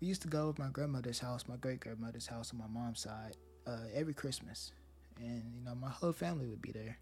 we 0.00 0.08
used 0.08 0.22
to 0.22 0.28
go 0.28 0.46
with 0.46 0.58
my 0.58 0.68
grandmother's 0.68 1.18
house 1.18 1.44
my 1.46 1.56
great 1.56 1.80
grandmother's 1.80 2.26
house 2.26 2.52
on 2.52 2.58
my 2.58 2.66
mom's 2.66 3.00
side 3.00 3.36
uh, 3.66 3.84
every 3.94 4.12
christmas 4.12 4.72
and 5.20 5.42
you 5.54 5.64
know 5.64 5.74
my 5.74 5.90
whole 5.90 6.12
family 6.12 6.46
would 6.46 6.62
be 6.62 6.72
there 6.72 6.96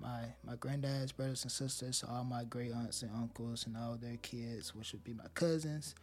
my 0.00 0.24
my 0.44 0.56
granddad's 0.56 1.12
brothers 1.12 1.42
and 1.42 1.52
sisters, 1.52 2.04
all 2.08 2.24
my 2.24 2.44
great 2.44 2.72
aunts 2.72 3.02
and 3.02 3.10
uncles 3.14 3.66
and 3.66 3.76
all 3.76 3.96
their 3.96 4.16
kids, 4.22 4.74
which 4.74 4.92
would 4.92 5.04
be 5.04 5.14
my 5.14 5.26
cousins. 5.34 5.94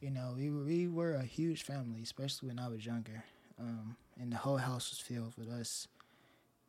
You 0.00 0.10
know, 0.10 0.34
we 0.36 0.50
were, 0.50 0.64
we 0.64 0.88
were 0.88 1.14
a 1.14 1.22
huge 1.24 1.62
family, 1.62 2.02
especially 2.02 2.48
when 2.48 2.58
I 2.58 2.68
was 2.68 2.84
younger. 2.84 3.24
Um, 3.58 3.96
and 4.20 4.30
the 4.30 4.36
whole 4.36 4.58
house 4.58 4.90
was 4.90 4.98
filled 4.98 5.34
with 5.38 5.48
us 5.48 5.88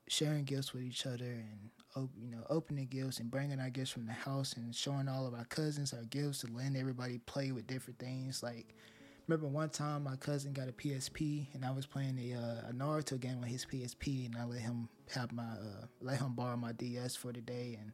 sharing 0.08 0.46
gifts 0.46 0.74
with 0.74 0.84
each 0.84 1.06
other 1.06 1.26
and 1.26 2.08
you 2.22 2.30
know 2.32 2.44
opening 2.50 2.86
gifts 2.86 3.20
and 3.20 3.30
bringing 3.30 3.60
our 3.60 3.70
gifts 3.70 3.90
from 3.90 4.06
the 4.06 4.14
house 4.14 4.54
and 4.54 4.74
showing 4.74 5.10
all 5.10 5.28
of 5.28 5.34
our 5.34 5.44
cousins 5.46 5.94
our 5.94 6.06
gifts 6.06 6.44
and 6.44 6.56
letting 6.56 6.78
everybody 6.78 7.18
play 7.26 7.52
with 7.52 7.68
different 7.68 8.00
things 8.00 8.42
like 8.42 8.74
remember 9.28 9.48
one 9.48 9.70
time 9.70 10.04
my 10.04 10.16
cousin 10.16 10.54
got 10.54 10.70
a 10.70 10.72
PSP 10.72 11.48
and 11.54 11.66
I 11.66 11.72
was 11.72 11.86
playing 11.86 12.18
a, 12.18 12.38
uh, 12.38 12.70
a 12.70 12.74
Naruto 12.74 13.20
game 13.20 13.40
on 13.42 13.44
his 13.44 13.66
PSP 13.66 14.26
and 14.26 14.38
I 14.38 14.46
let 14.46 14.62
him 14.62 14.88
have 15.14 15.32
my 15.32 15.44
uh, 15.44 15.86
let 16.02 16.20
him 16.20 16.34
borrow 16.34 16.56
my 16.56 16.72
DS 16.72 17.16
for 17.16 17.34
the 17.34 17.42
day 17.42 17.78
and 17.80 17.92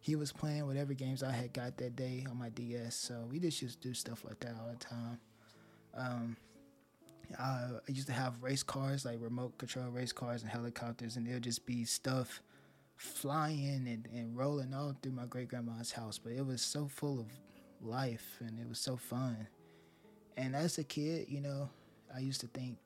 he 0.00 0.16
was 0.16 0.32
playing 0.32 0.66
whatever 0.66 0.94
games 0.94 1.22
I 1.22 1.30
had 1.30 1.52
got 1.52 1.76
that 1.76 1.94
day 1.94 2.26
on 2.28 2.36
my 2.36 2.48
DS. 2.48 2.96
So 2.96 3.28
we 3.30 3.38
just 3.38 3.62
used 3.62 3.80
to 3.80 3.88
do 3.88 3.94
stuff 3.94 4.24
like 4.24 4.40
that 4.40 4.56
all 4.60 4.70
the 4.70 4.84
time. 4.84 5.20
Um, 5.94 6.36
I, 7.38 7.68
used 7.86 8.08
to 8.08 8.12
have 8.12 8.42
race 8.42 8.64
cars 8.64 9.04
like 9.04 9.18
remote 9.20 9.56
control 9.58 9.88
race 9.90 10.12
cars 10.12 10.42
and 10.42 10.50
helicopters 10.50 11.16
and 11.16 11.26
there'll 11.26 11.40
just 11.40 11.64
be 11.64 11.84
stuff 11.84 12.42
flying 12.96 13.86
and, 13.86 14.08
and 14.12 14.36
rolling 14.36 14.74
all 14.74 14.94
through 15.00 15.12
my 15.12 15.26
great 15.26 15.48
grandma's 15.48 15.92
house. 15.92 16.18
But 16.18 16.32
it 16.32 16.44
was 16.44 16.60
so 16.60 16.88
full 16.88 17.20
of 17.20 17.26
life 17.80 18.38
and 18.40 18.58
it 18.58 18.68
was 18.68 18.80
so 18.80 18.96
fun 18.96 19.46
and 20.36 20.54
as 20.56 20.78
a 20.78 20.84
kid, 20.84 21.26
you 21.28 21.40
know, 21.40 21.68
I 22.14 22.20
used 22.20 22.40
to 22.42 22.46
think, 22.48 22.78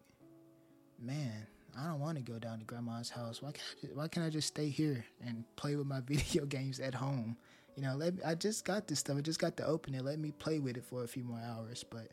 man, 1.01 1.47
I 1.79 1.89
don't 1.89 2.01
want 2.01 2.17
to 2.17 2.23
go 2.23 2.39
down 2.39 2.59
to 2.59 2.65
grandma's 2.65 3.11
house. 3.11 3.43
Why 3.43 3.53
can't 3.53 3.67
I 3.77 3.81
just, 3.81 3.97
why 3.97 4.09
can't 4.09 4.27
I 4.27 4.31
just 4.31 4.49
stay 4.49 4.69
here 4.69 5.05
and 5.25 5.45
play 5.57 5.77
with 5.77 5.87
my 5.87 6.01
video 6.07 6.47
games 6.47 6.81
at 6.81 6.95
home? 6.95 7.37
You 7.77 7.83
know, 7.83 7.95
let 7.95 8.17
me, 8.17 8.23
I 8.25 8.35
just 8.35 8.65
got 8.65 8.89
this 8.89 9.01
stuff. 9.01 9.19
I 9.19 9.21
just 9.21 9.39
got 9.39 9.57
to 9.59 9.67
open 9.67 9.95
it. 9.95 10.05
Let 10.05 10.19
me 10.19 10.31
play 10.31 10.59
with 10.59 10.77
it 10.77 10.85
for 10.85 11.05
a 11.05 11.09
few 11.09 11.25
more 11.25 11.41
hours. 11.41 11.85
But 11.89 12.09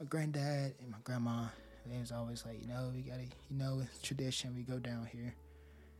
my 0.00 0.06
granddad 0.06 0.74
and 0.80 0.90
my 0.90 0.98
grandma, 1.04 1.46
they 1.86 1.98
was 1.98 2.12
always 2.12 2.44
like, 2.46 2.60
you 2.60 2.68
know, 2.68 2.90
we 2.94 3.02
gotta, 3.02 3.22
you 3.22 3.56
know, 3.56 3.82
it's 3.82 4.00
tradition. 4.00 4.54
We 4.54 4.62
go 4.62 4.78
down 4.78 5.06
here. 5.12 5.34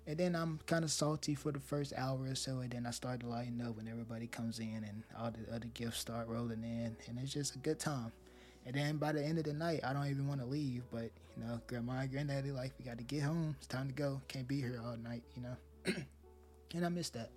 And 0.07 0.17
then 0.17 0.35
I'm 0.35 0.59
kind 0.65 0.85
of 0.85 0.91
salty 0.91 1.35
for 1.35 1.53
the 1.53 1.61
first 1.61 1.93
hour 1.95 2.19
or 2.31 2.35
so, 2.35 2.61
and 2.61 2.71
then 2.71 2.87
I 2.87 2.93
start 2.93 3.21
to 3.21 3.27
lighten 3.27 3.61
up 3.61 3.77
when 3.77 3.87
everybody 3.89 4.27
comes 4.27 4.59
in 4.59 4.87
and 4.89 5.03
all 5.19 5.31
the 5.31 5.55
other 5.55 5.69
gifts 5.75 5.99
start 5.99 6.29
rolling 6.29 6.63
in, 6.63 6.97
and 7.07 7.19
it's 7.19 7.35
just 7.35 7.57
a 7.57 7.59
good 7.59 7.79
time. 7.79 8.11
And 8.69 8.77
then 8.77 8.99
by 8.99 9.13
the 9.13 9.25
end 9.25 9.39
of 9.39 9.45
the 9.45 9.55
night, 9.55 9.81
I 9.83 9.95
don't 9.95 10.09
even 10.11 10.29
want 10.29 10.41
to 10.41 10.47
leave. 10.47 10.83
But 10.93 11.11
you 11.37 11.45
know, 11.45 11.59
grandma 11.67 12.01
and 12.01 12.11
granddaddy 12.11 12.51
like 12.51 12.73
we 12.79 12.85
got 12.85 12.99
to 12.99 13.05
get 13.05 13.23
home. 13.23 13.57
It's 13.57 13.67
time 13.67 13.89
to 13.89 13.95
go. 13.95 14.21
Can't 14.29 14.47
be 14.47 14.61
here 14.61 14.79
all 14.85 14.95
night. 14.99 15.23
You 15.35 15.43
know, 15.43 15.57
and 16.75 16.85
I 16.85 16.91
miss 16.91 17.09
that. 17.11 17.31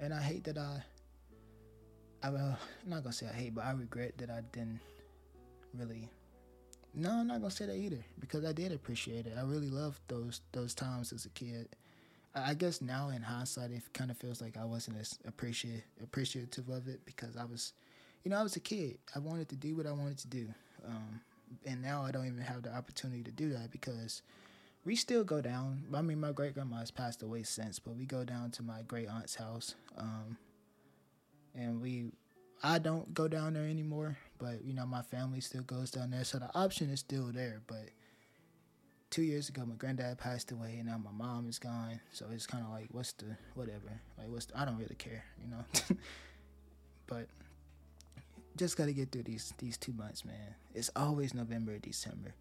And 0.00 0.14
I 0.14 0.22
hate 0.22 0.44
that 0.44 0.56
I. 0.56 0.82
I 2.22 2.30
well, 2.30 2.58
I'm 2.84 2.90
not 2.90 3.02
gonna 3.02 3.12
say 3.12 3.26
I 3.28 3.34
hate, 3.34 3.54
but 3.54 3.66
I 3.66 3.72
regret 3.72 4.16
that 4.16 4.30
I 4.30 4.40
didn't 4.52 4.80
really. 5.78 6.08
No, 6.94 7.10
I'm 7.10 7.26
not 7.26 7.40
gonna 7.42 7.50
say 7.50 7.66
that 7.66 7.76
either 7.76 8.02
because 8.18 8.46
I 8.46 8.52
did 8.52 8.72
appreciate 8.72 9.26
it. 9.26 9.34
I 9.38 9.42
really 9.42 9.68
loved 9.68 10.00
those 10.08 10.40
those 10.52 10.74
times 10.74 11.12
as 11.12 11.26
a 11.26 11.30
kid. 11.30 11.68
I 12.34 12.54
guess 12.54 12.80
now 12.80 13.10
in 13.10 13.20
hindsight, 13.20 13.72
it 13.72 13.82
kind 13.92 14.10
of 14.10 14.16
feels 14.16 14.40
like 14.40 14.56
I 14.56 14.64
wasn't 14.64 14.96
as 14.98 15.18
appreciative 15.26 15.82
appreciative 16.02 16.70
of 16.70 16.88
it 16.88 17.04
because 17.04 17.36
I 17.36 17.44
was 17.44 17.74
you 18.24 18.30
know, 18.30 18.38
I 18.38 18.42
was 18.42 18.56
a 18.56 18.60
kid. 18.60 18.98
I 19.14 19.18
wanted 19.18 19.48
to 19.50 19.56
do 19.56 19.76
what 19.76 19.86
I 19.86 19.92
wanted 19.92 20.18
to 20.18 20.28
do. 20.28 20.48
Um, 20.86 21.20
and 21.66 21.82
now 21.82 22.02
I 22.02 22.10
don't 22.10 22.26
even 22.26 22.40
have 22.40 22.62
the 22.62 22.74
opportunity 22.74 23.22
to 23.24 23.30
do 23.30 23.50
that 23.50 23.70
because 23.70 24.22
we 24.84 24.96
still 24.96 25.24
go 25.24 25.40
down. 25.40 25.84
I 25.94 26.02
mean, 26.02 26.20
my 26.20 26.32
great 26.32 26.54
grandma 26.54 26.78
has 26.78 26.90
passed 26.90 27.22
away 27.22 27.42
since, 27.42 27.78
but 27.78 27.96
we 27.96 28.04
go 28.04 28.24
down 28.24 28.50
to 28.52 28.62
my 28.62 28.82
great 28.86 29.08
aunt's 29.08 29.34
house. 29.36 29.74
Um, 29.96 30.36
and 31.54 31.80
we, 31.80 32.12
I 32.62 32.78
don't 32.78 33.12
go 33.12 33.28
down 33.28 33.54
there 33.54 33.66
anymore, 33.66 34.16
but 34.38 34.64
you 34.64 34.72
know, 34.72 34.86
my 34.86 35.02
family 35.02 35.40
still 35.40 35.62
goes 35.62 35.90
down 35.90 36.10
there. 36.10 36.24
So 36.24 36.38
the 36.38 36.50
option 36.54 36.90
is 36.90 37.00
still 37.00 37.30
there. 37.32 37.60
But 37.66 37.90
two 39.10 39.22
years 39.22 39.48
ago, 39.48 39.64
my 39.66 39.74
granddad 39.74 40.18
passed 40.18 40.50
away, 40.50 40.76
and 40.78 40.86
now 40.86 40.98
my 40.98 41.12
mom 41.12 41.48
is 41.48 41.58
gone. 41.58 42.00
So 42.12 42.26
it's 42.32 42.46
kind 42.46 42.64
of 42.64 42.70
like, 42.70 42.88
what's 42.90 43.12
the, 43.12 43.36
whatever. 43.54 44.00
Like, 44.18 44.28
what's 44.28 44.46
the, 44.46 44.58
I 44.58 44.64
don't 44.64 44.78
really 44.78 44.96
care, 44.96 45.24
you 45.40 45.50
know? 45.50 45.64
but 47.06 47.28
just 48.56 48.76
got 48.76 48.86
to 48.86 48.92
get 48.92 49.10
through 49.10 49.24
these 49.24 49.52
these 49.58 49.76
two 49.76 49.92
months, 49.92 50.24
man. 50.24 50.54
It's 50.74 50.90
always 50.96 51.34
November, 51.34 51.78
December. 51.78 52.34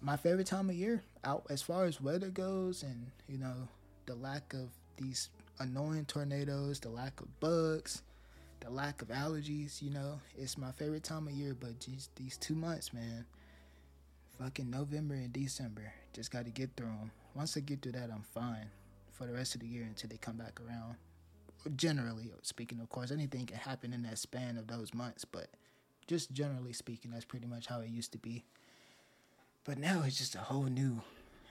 My 0.00 0.16
favorite 0.16 0.46
time 0.46 0.68
of 0.68 0.76
year, 0.76 1.02
out 1.24 1.46
as 1.48 1.62
far 1.62 1.84
as 1.84 2.00
weather 2.00 2.28
goes, 2.28 2.82
and 2.82 3.10
you 3.28 3.38
know 3.38 3.68
the 4.06 4.14
lack 4.14 4.52
of 4.54 4.70
these 4.96 5.30
annoying 5.58 6.04
tornadoes, 6.06 6.80
the 6.80 6.88
lack 6.88 7.20
of 7.20 7.40
bugs, 7.40 8.02
the 8.60 8.70
lack 8.70 9.02
of 9.02 9.08
allergies. 9.08 9.82
You 9.82 9.90
know, 9.90 10.20
it's 10.36 10.58
my 10.58 10.72
favorite 10.72 11.04
time 11.04 11.28
of 11.28 11.34
year. 11.34 11.54
But 11.58 11.78
geez, 11.80 12.08
these 12.16 12.36
two 12.36 12.54
months, 12.54 12.92
man, 12.92 13.24
fucking 14.38 14.70
November 14.70 15.14
and 15.14 15.32
December, 15.32 15.92
just 16.12 16.30
got 16.30 16.44
to 16.44 16.50
get 16.50 16.70
through 16.76 16.86
them. 16.86 17.10
Once 17.34 17.56
I 17.56 17.60
get 17.60 17.82
through 17.82 17.92
that, 17.92 18.10
I'm 18.12 18.24
fine 18.34 18.66
for 19.12 19.26
the 19.26 19.32
rest 19.32 19.54
of 19.54 19.60
the 19.60 19.66
year 19.66 19.84
until 19.84 20.10
they 20.10 20.16
come 20.16 20.36
back 20.36 20.60
around 20.66 20.96
generally 21.76 22.32
speaking, 22.42 22.80
of 22.80 22.88
course, 22.88 23.10
anything 23.10 23.46
can 23.46 23.58
happen 23.58 23.92
in 23.92 24.02
that 24.02 24.18
span 24.18 24.56
of 24.56 24.66
those 24.66 24.94
months, 24.94 25.24
but 25.24 25.48
just 26.06 26.32
generally 26.32 26.72
speaking, 26.72 27.10
that's 27.10 27.24
pretty 27.24 27.46
much 27.46 27.66
how 27.66 27.80
it 27.80 27.88
used 27.88 28.12
to 28.12 28.18
be. 28.18 28.44
But 29.64 29.78
now 29.78 30.02
it's 30.04 30.18
just 30.18 30.34
a 30.34 30.38
whole 30.40 30.64
new, 30.64 31.00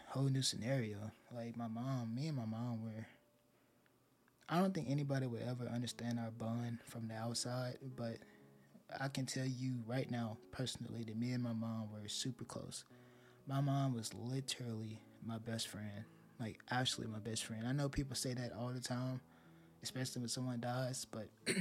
whole 0.07 0.25
new 0.25 0.41
scenario. 0.41 1.11
Like 1.33 1.55
my 1.57 1.67
mom, 1.67 2.13
me 2.13 2.27
and 2.27 2.37
my 2.37 2.45
mom 2.45 2.83
were. 2.83 3.05
I 4.49 4.59
don't 4.59 4.73
think 4.73 4.89
anybody 4.89 5.27
would 5.27 5.43
ever 5.43 5.65
understand 5.73 6.19
our 6.19 6.31
bond 6.31 6.79
from 6.83 7.07
the 7.07 7.15
outside, 7.15 7.77
but 7.95 8.17
I 8.99 9.07
can 9.07 9.25
tell 9.25 9.45
you 9.45 9.75
right 9.87 10.11
now, 10.11 10.37
personally, 10.51 11.03
that 11.05 11.15
me 11.15 11.31
and 11.31 11.41
my 11.41 11.53
mom 11.53 11.87
were 11.91 12.07
super 12.09 12.43
close. 12.43 12.83
My 13.47 13.61
mom 13.61 13.93
was 13.93 14.13
literally 14.13 14.99
my 15.25 15.37
best 15.37 15.69
friend, 15.69 16.03
like 16.39 16.59
actually 16.69 17.07
my 17.07 17.19
best 17.19 17.45
friend. 17.45 17.65
I 17.65 17.71
know 17.71 17.87
people 17.87 18.15
say 18.15 18.33
that 18.33 18.51
all 18.51 18.69
the 18.73 18.81
time, 18.81 19.21
especially 19.83 20.21
when 20.21 20.29
someone 20.29 20.59
dies. 20.59 21.05
But 21.05 21.29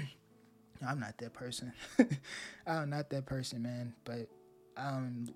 I'm 0.86 1.00
not 1.00 1.18
that 1.18 1.32
person. 1.32 1.72
I'm 2.66 2.90
not 2.90 3.10
that 3.10 3.26
person, 3.26 3.62
man. 3.62 3.94
But 4.04 4.28
I'm 4.76 5.28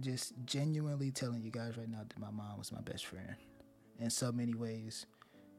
just 0.00 0.34
genuinely 0.44 1.10
telling 1.10 1.42
you 1.42 1.50
guys 1.50 1.76
right 1.76 1.88
now 1.88 2.04
that 2.08 2.18
my 2.18 2.30
mom 2.30 2.58
was 2.58 2.72
my 2.72 2.80
best 2.80 3.06
friend 3.06 3.36
in 3.98 4.10
so 4.10 4.32
many 4.32 4.54
ways. 4.54 5.06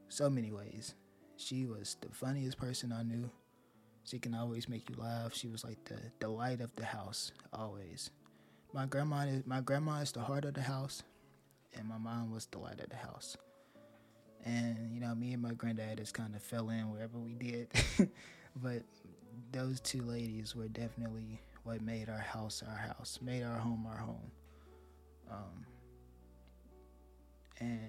So 0.10 0.30
many 0.30 0.52
ways. 0.52 0.96
She 1.38 1.66
was 1.66 1.98
the 2.02 2.10
funniest 2.14 2.58
person 2.58 2.92
I 2.92 3.04
knew. 3.04 3.30
She 4.04 4.20
can 4.20 4.36
always 4.36 4.68
make 4.68 4.90
you 4.90 4.96
laugh. 4.98 5.34
She 5.34 5.48
was 5.48 5.64
like 5.64 5.84
the 5.86 5.98
delight 6.20 6.62
of 6.62 6.76
the 6.76 6.86
house, 6.86 7.32
always. 7.54 8.10
My 8.74 8.86
grandma 8.86 9.22
is 9.22 9.44
my 9.46 9.62
grandma 9.62 10.00
is 10.00 10.12
the 10.12 10.20
heart 10.20 10.46
of 10.46 10.56
the 10.56 10.62
house, 10.62 11.04
and 11.74 11.88
my 11.88 11.98
mom 11.98 12.32
was 12.32 12.46
the 12.48 12.60
light 12.60 12.80
of 12.82 12.90
the 12.90 12.98
house 12.98 13.38
and 14.46 14.94
you 14.94 15.00
know 15.00 15.16
me 15.16 15.34
and 15.34 15.42
my 15.42 15.54
granddad 15.54 15.98
just 15.98 16.14
kind 16.14 16.36
of 16.36 16.42
fell 16.42 16.70
in 16.70 16.92
wherever 16.92 17.18
we 17.18 17.34
did 17.34 17.68
but 18.62 18.82
those 19.52 19.80
two 19.80 20.02
ladies 20.02 20.56
were 20.56 20.68
definitely 20.68 21.40
what 21.64 21.82
made 21.82 22.10
our 22.10 22.18
house 22.18 22.64
our 22.68 22.76
house 22.76 23.20
made 23.22 23.44
our 23.44 23.58
home 23.58 23.86
our 23.90 23.98
home 23.98 24.32
um, 25.32 25.66
and 27.60 27.80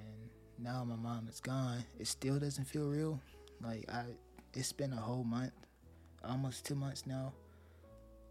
now 0.59 0.85
my 0.85 0.97
mom 0.97 1.27
is 1.29 1.41
gone 1.41 1.85
it 1.99 2.07
still 2.07 2.39
doesn't 2.39 2.65
feel 2.65 2.87
real 2.89 3.21
like 3.61 3.85
i 3.93 4.05
it's 4.55 4.73
been 4.73 4.93
a 4.93 5.01
whole 5.01 5.25
month 5.25 5.53
almost 6.25 6.65
two 6.65 6.75
months 6.75 7.07
now 7.07 7.33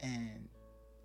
and 0.02 0.48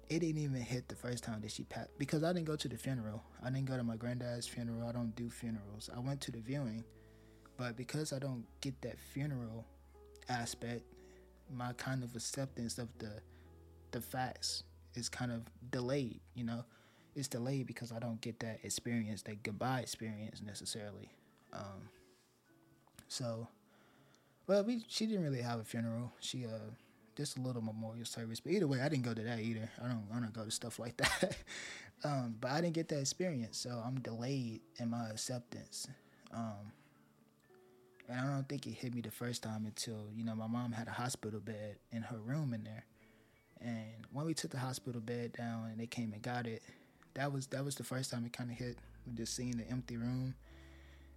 it 0.09 0.21
didn't 0.21 0.39
even 0.39 0.61
hit 0.61 0.89
the 0.89 0.95
first 0.95 1.23
time 1.23 1.41
that 1.43 1.51
she 1.51 1.65
passed 1.65 1.91
because 1.99 2.25
I 2.25 2.33
didn't 2.33 2.47
go 2.47 2.57
to 2.57 2.69
the 2.69 2.77
funeral. 2.77 3.23
I 3.43 3.51
didn't 3.51 3.67
go 3.67 3.77
to 3.77 3.85
my 3.85 3.97
granddad's 3.97 4.47
funeral. 4.47 4.89
I 4.89 4.93
don't 4.93 5.15
do 5.15 5.29
funerals. 5.29 5.91
I 5.95 6.01
went 6.01 6.21
to 6.23 6.31
the 6.31 6.41
viewing, 6.41 6.83
but 7.59 7.77
because 7.77 8.13
I 8.13 8.21
don't 8.21 8.45
get 8.61 8.81
that 8.83 8.99
funeral 8.99 9.67
aspect, 10.29 10.83
my 11.53 11.73
kind 11.75 12.03
of 12.05 12.15
acceptance 12.15 12.79
of 12.79 12.89
the 12.99 13.21
the 13.91 14.01
facts 14.01 14.63
is 14.95 15.09
kind 15.09 15.33
of 15.33 15.43
delayed. 15.71 16.21
You 16.35 16.45
know, 16.45 16.65
it's 17.17 17.29
delayed 17.29 17.67
because 17.67 17.91
I 17.93 17.99
don't 17.99 18.21
get 18.21 18.39
that 18.41 18.61
experience, 18.63 19.23
that 19.23 19.43
goodbye 19.43 19.81
experience 19.81 20.41
necessarily. 20.41 21.11
Um, 21.53 21.89
so, 23.09 23.49
well, 24.47 24.63
we 24.63 24.85
she 24.89 25.07
didn't 25.07 25.25
really 25.25 25.43
have 25.43 25.59
a 25.59 25.65
funeral. 25.65 26.13
She 26.21 26.47
uh 26.47 26.71
just 27.17 27.37
a 27.37 27.41
little 27.41 27.63
memorial 27.63 28.05
service. 28.05 28.39
But 28.39 28.53
either 28.53 28.69
way, 28.69 28.81
I 28.81 28.89
didn't 28.89 29.03
go 29.03 29.13
to 29.13 29.23
that 29.23 29.41
either. 29.41 29.69
I 29.83 29.89
don't 29.89 30.05
I 30.15 30.21
don't 30.21 30.33
go 30.33 30.45
to 30.45 30.51
stuff 30.53 30.79
like 30.79 30.97
that. 30.99 31.37
um, 32.05 32.37
but 32.41 32.53
I 32.53 32.61
didn't 32.61 32.75
get 32.75 32.87
that 32.89 33.01
experience, 33.01 33.59
so 33.59 33.83
I'm 33.85 34.01
delayed 34.01 34.61
in 34.79 34.91
my 34.91 35.09
acceptance. 35.09 35.89
Um, 36.33 36.73
and 38.09 38.19
I 38.19 38.25
don't 38.25 38.49
think 38.49 38.67
it 38.67 38.73
hit 38.73 38.95
me 38.95 39.01
the 39.01 39.11
first 39.11 39.43
time 39.43 39.67
until 39.67 40.09
you 40.15 40.25
know 40.25 40.35
my 40.35 40.47
mom 40.47 40.73
had 40.73 40.89
a 40.89 40.93
hospital 40.93 41.41
bed 41.41 41.77
in 41.93 42.03
her 42.03 42.19
room 42.19 42.55
in 42.55 42.65
there, 42.65 42.85
and 43.61 44.07
when 44.13 44.27
we 44.27 44.35
took 44.35 44.51
the 44.51 44.59
hospital 44.59 45.01
bed 45.01 45.33
down 45.33 45.69
and 45.71 45.79
they 45.79 45.87
came 45.87 46.13
and 46.13 46.23
got 46.23 46.47
it, 46.47 46.63
that 47.15 47.33
was 47.33 47.47
that 47.49 47.65
was 47.65 47.75
the 47.75 47.85
first 47.85 48.11
time 48.11 48.25
it 48.25 48.33
kind 48.33 48.51
of 48.51 48.57
hit 48.57 48.79
with 49.07 49.17
just 49.17 49.37
seeing 49.37 49.57
the 49.57 49.69
empty 49.69 49.97
room, 49.97 50.35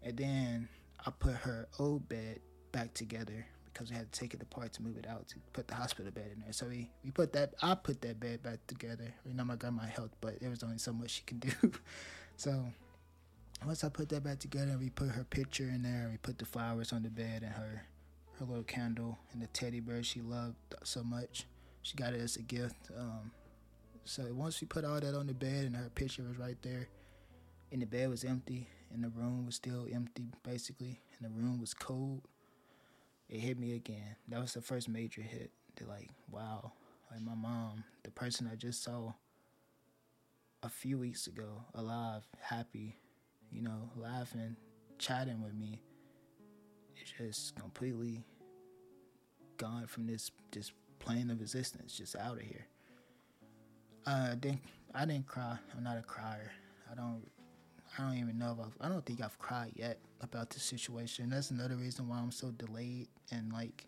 and 0.04 0.18
then 0.18 0.68
I 1.06 1.12
put 1.12 1.34
her 1.34 1.68
old 1.80 2.08
bed 2.10 2.40
back 2.72 2.94
together 2.94 3.46
because 3.74 3.90
we 3.90 3.96
had 3.96 4.12
to 4.12 4.20
take 4.20 4.34
it 4.34 4.42
apart 4.42 4.74
to 4.74 4.84
move 4.84 4.98
it 4.98 5.08
out 5.08 5.28
to 5.30 5.36
put 5.54 5.68
the 5.68 5.76
hospital 5.76 6.12
bed 6.12 6.30
in 6.34 6.42
there. 6.42 6.54
So 6.54 6.68
we, 6.68 6.90
we 7.04 7.12
put 7.12 7.34
that 7.34 7.54
I 7.62 7.76
put 7.76 8.02
that 8.02 8.20
bed 8.20 8.44
back 8.44 8.60
together. 8.68 9.14
You 9.26 9.34
know 9.34 9.44
my 9.44 9.56
grandma 9.56 9.84
helped, 9.84 10.16
but 10.22 10.40
there 10.40 10.50
was 10.50 10.64
only 10.64 10.78
so 10.78 10.94
much 10.94 11.12
she 11.12 11.24
could 11.24 11.40
do. 11.40 11.52
so 12.36 12.66
once 13.66 13.84
I 13.84 13.90
put 13.90 14.10
that 14.10 14.24
back 14.24 14.40
together, 14.40 14.78
we 14.80 14.90
put 14.90 15.10
her 15.10 15.24
picture 15.24 15.70
in 15.70 15.84
there. 15.84 16.10
We 16.12 16.18
put 16.18 16.38
the 16.38 16.46
flowers 16.46 16.92
on 16.94 17.04
the 17.04 17.10
bed 17.10 17.44
and 17.44 17.54
her 17.54 17.84
her 18.40 18.46
little 18.46 18.64
candle 18.64 19.20
and 19.34 19.42
the 19.42 19.48
teddy 19.48 19.80
bear 19.80 20.02
she 20.02 20.22
loved 20.22 20.56
so 20.84 21.04
much. 21.04 21.46
She 21.84 21.96
got 21.96 22.14
it 22.14 22.22
as 22.22 22.38
a 22.38 22.42
gift. 22.42 22.90
Um, 22.98 23.32
so 24.04 24.24
once 24.34 24.60
we 24.62 24.68
put 24.68 24.84
all 24.84 25.00
that 25.00 25.14
on 25.14 25.28
the 25.28 25.34
bed 25.34 25.66
and 25.66 25.76
her 25.76 25.90
picture 25.94 26.24
was 26.24 26.38
right 26.38 26.58
there, 26.64 26.88
and 27.72 27.82
the 27.82 27.86
bed 27.86 28.10
was 28.10 28.24
empty 28.24 28.68
and 28.94 29.04
the 29.04 29.10
room 29.10 29.46
was 29.46 29.56
still 29.56 29.88
empty 29.94 30.26
basically, 30.44 31.00
and 31.18 31.30
the 31.32 31.40
room 31.40 31.60
was 31.60 31.74
cold 31.74 32.28
it 33.32 33.40
hit 33.40 33.58
me 33.58 33.74
again. 33.74 34.18
That 34.28 34.42
was 34.42 34.54
the 34.54 34.62
first 34.62 34.90
major 34.90 35.22
hit. 35.22 35.52
They're 35.76 35.88
like, 35.88 36.10
wow, 36.30 36.74
like 37.10 37.22
my 37.22 37.34
mom, 37.34 37.86
the 38.04 38.12
person 38.12 38.50
I 38.52 38.56
just 38.56 38.84
saw 38.84 39.14
a 40.62 40.70
few 40.70 41.00
weeks 41.00 41.28
ago, 41.28 41.64
alive, 41.74 42.24
happy, 42.42 42.98
you 43.52 43.62
know, 43.62 43.90
laughing, 43.96 44.56
chatting 44.98 45.42
with 45.42 45.54
me, 45.54 45.82
it's 46.96 47.12
just 47.12 47.56
completely 47.56 48.24
gone 49.58 49.88
from 49.88 50.08
this 50.08 50.32
this 50.52 50.72
plane 51.00 51.30
of 51.30 51.42
existence, 51.42 51.98
just 51.98 52.16
out 52.16 52.38
of 52.38 52.44
here. 52.44 52.68
Uh, 54.06 54.30
I 54.32 54.36
didn't 54.36 54.62
I 54.94 55.06
didn't 55.06 55.28
cry. 55.28 55.58
I'm 55.76 55.84
not 55.84 55.98
a 55.98 56.02
crier. 56.02 56.52
I 56.92 56.96
don't 56.96 57.24
I 57.98 58.04
don't 58.04 58.18
even 58.18 58.38
know 58.38 58.58
if 58.58 58.66
I've, 58.66 58.88
I 58.88 58.90
don't 58.90 59.06
think 59.06 59.22
I've 59.22 59.38
cried 59.38 59.74
yet 59.76 60.00
about 60.22 60.50
this 60.50 60.64
situation. 60.64 61.30
That's 61.30 61.52
another 61.52 61.76
reason 61.76 62.08
why 62.08 62.18
I'm 62.18 62.32
so 62.32 62.52
delayed 62.52 63.10
and 63.32 63.52
like 63.52 63.86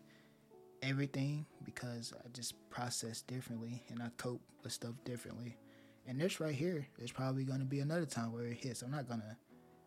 everything 0.82 1.46
because 1.64 2.12
I 2.22 2.28
just 2.28 2.54
process 2.68 3.22
differently 3.22 3.82
and 3.88 4.02
I 4.02 4.08
cope 4.18 4.42
with 4.62 4.72
stuff 4.72 4.94
differently. 5.04 5.56
And 6.06 6.20
this 6.20 6.38
right 6.38 6.54
here 6.54 6.86
is 6.98 7.10
probably 7.12 7.44
gonna 7.44 7.64
be 7.64 7.80
another 7.80 8.04
time 8.04 8.32
where 8.32 8.44
it 8.44 8.58
hits. 8.58 8.82
I'm 8.82 8.90
not 8.90 9.08
gonna 9.08 9.38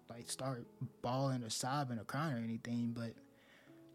like 0.09 0.29
start 0.29 0.65
bawling 1.01 1.43
or 1.43 1.49
sobbing 1.49 1.99
or 1.99 2.03
crying 2.03 2.35
or 2.35 2.43
anything, 2.43 2.93
but 2.95 3.13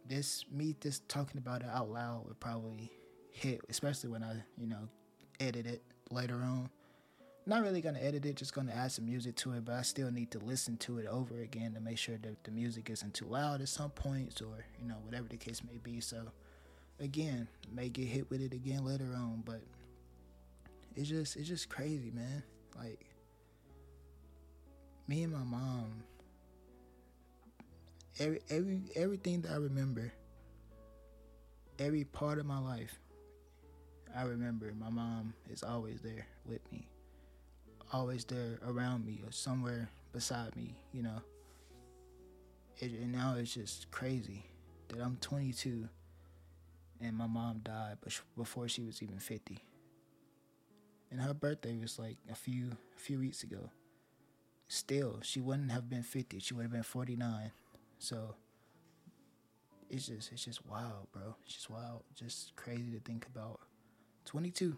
this 0.08 0.44
me 0.50 0.74
just 0.80 1.08
talking 1.08 1.38
about 1.38 1.62
it 1.62 1.68
out 1.72 1.90
loud 1.90 2.26
would 2.26 2.40
probably 2.40 2.90
hit, 3.30 3.60
especially 3.68 4.10
when 4.10 4.22
I 4.22 4.34
you 4.58 4.66
know 4.66 4.88
edit 5.40 5.66
it 5.66 5.82
later 6.10 6.36
on 6.36 6.68
not 7.46 7.62
really 7.62 7.80
gonna 7.80 7.98
edit 7.98 8.24
it, 8.24 8.36
just 8.36 8.54
gonna 8.54 8.72
add 8.72 8.92
some 8.92 9.06
music 9.06 9.34
to 9.36 9.52
it, 9.52 9.64
but 9.64 9.74
I 9.74 9.82
still 9.82 10.10
need 10.10 10.30
to 10.32 10.38
listen 10.38 10.76
to 10.78 10.98
it 10.98 11.06
over 11.06 11.40
again 11.40 11.74
to 11.74 11.80
make 11.80 11.98
sure 11.98 12.16
that 12.18 12.44
the 12.44 12.50
music 12.50 12.88
isn't 12.90 13.14
too 13.14 13.26
loud 13.26 13.60
at 13.60 13.68
some 13.68 13.90
points 13.90 14.40
or, 14.40 14.64
you 14.80 14.88
know, 14.88 14.96
whatever 15.02 15.26
the 15.28 15.36
case 15.36 15.62
may 15.64 15.78
be. 15.78 16.00
So 16.00 16.22
again, 17.00 17.48
may 17.72 17.88
get 17.88 18.06
hit 18.06 18.30
with 18.30 18.40
it 18.40 18.52
again 18.52 18.84
later 18.84 19.12
on, 19.16 19.42
but 19.44 19.60
it's 20.94 21.08
just 21.08 21.36
it's 21.36 21.48
just 21.48 21.68
crazy, 21.68 22.10
man. 22.10 22.42
Like 22.78 23.06
me 25.08 25.22
and 25.22 25.32
my 25.32 25.44
mom 25.44 26.02
every 28.18 28.40
every 28.50 28.80
everything 28.94 29.42
that 29.42 29.52
I 29.52 29.56
remember, 29.56 30.12
every 31.78 32.04
part 32.04 32.38
of 32.38 32.46
my 32.46 32.58
life, 32.58 32.98
I 34.14 34.22
remember 34.22 34.72
my 34.78 34.90
mom 34.90 35.34
is 35.50 35.62
always 35.62 36.00
there 36.00 36.26
with 36.46 36.60
me 36.72 36.88
always 37.92 38.24
there 38.24 38.58
around 38.66 39.04
me 39.04 39.20
or 39.24 39.30
somewhere 39.30 39.88
beside 40.12 40.56
me, 40.56 40.74
you 40.92 41.02
know. 41.02 41.22
It, 42.78 42.92
and 42.92 43.12
now 43.12 43.34
it's 43.36 43.54
just 43.54 43.90
crazy 43.90 44.44
that 44.88 45.00
I'm 45.00 45.16
22 45.20 45.88
and 47.00 47.16
my 47.16 47.26
mom 47.26 47.60
died 47.62 47.98
before 48.36 48.68
she 48.68 48.82
was 48.82 49.02
even 49.02 49.18
50. 49.18 49.58
And 51.10 51.20
her 51.20 51.34
birthday 51.34 51.76
was 51.76 51.98
like 51.98 52.16
a 52.30 52.34
few 52.34 52.70
a 52.96 53.00
few 53.00 53.18
weeks 53.18 53.42
ago. 53.42 53.70
Still, 54.72 55.18
she 55.22 55.38
wouldn't 55.38 55.70
have 55.70 55.90
been 55.90 56.02
50. 56.02 56.38
She 56.38 56.54
would 56.54 56.62
have 56.62 56.72
been 56.72 56.82
49. 56.82 57.52
So 57.98 58.36
it's 59.90 60.06
just 60.06 60.32
it's 60.32 60.46
just 60.46 60.66
wild, 60.66 61.08
bro. 61.12 61.36
It's 61.44 61.56
just 61.56 61.68
wild. 61.68 62.04
Just 62.14 62.56
crazy 62.56 62.90
to 62.92 63.00
think 63.00 63.26
about. 63.26 63.60
22 64.24 64.74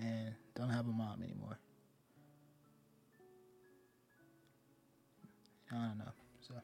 and 0.00 0.32
don't 0.54 0.70
have 0.70 0.88
a 0.88 0.90
mom 0.90 1.22
anymore. 1.22 1.58
I 5.70 5.74
don't 5.74 5.98
know. 5.98 6.12
So, 6.40 6.54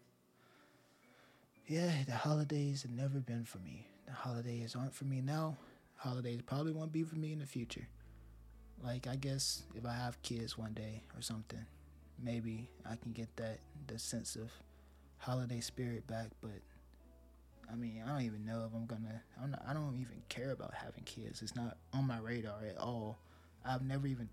yeah, 1.67 1.93
the 2.07 2.15
holidays 2.15 2.85
have 2.85 2.91
never 2.93 3.19
been 3.19 3.45
for 3.45 3.59
me. 3.59 3.87
The 4.07 4.15
holidays 4.15 4.75
aren't 4.75 4.95
for 4.95 5.05
me 5.05 5.21
now. 5.21 5.59
Holidays 5.97 6.41
probably 6.47 6.73
won't 6.73 6.91
be 6.93 7.03
for 7.03 7.17
me 7.17 7.33
in 7.33 7.41
the 7.41 7.47
future. 7.47 7.87
Like, 8.83 9.07
I 9.07 9.17
guess 9.17 9.65
if 9.75 9.85
I 9.85 9.93
have 9.93 10.23
kids 10.23 10.57
one 10.57 10.73
day 10.73 11.03
or 11.15 11.21
something, 11.21 11.67
maybe 12.23 12.71
I 12.89 12.97
can 12.97 13.13
get 13.13 13.35
that 13.37 13.59
the 13.87 13.99
sense 13.99 14.37
of 14.37 14.51
holiday 15.19 15.61
spirit 15.61 16.07
back. 16.07 16.29
But 16.41 16.61
I 17.71 17.75
mean, 17.75 18.03
I 18.05 18.09
don't 18.09 18.23
even 18.23 18.45
know 18.45 18.65
if 18.69 18.75
I'm 18.75 18.87
gonna. 18.87 19.23
I'm 19.43 19.51
not, 19.51 19.63
I 19.67 19.73
don't 19.73 19.97
even 20.01 20.23
care 20.29 20.51
about 20.51 20.75
having 20.75 21.05
kids. 21.05 21.43
It's 21.43 21.57
not 21.57 21.77
on 21.93 22.07
my 22.07 22.19
radar 22.19 22.61
at 22.69 22.79
all. 22.79 23.19
I've 23.65 23.83
never 23.83 24.07
even. 24.07 24.29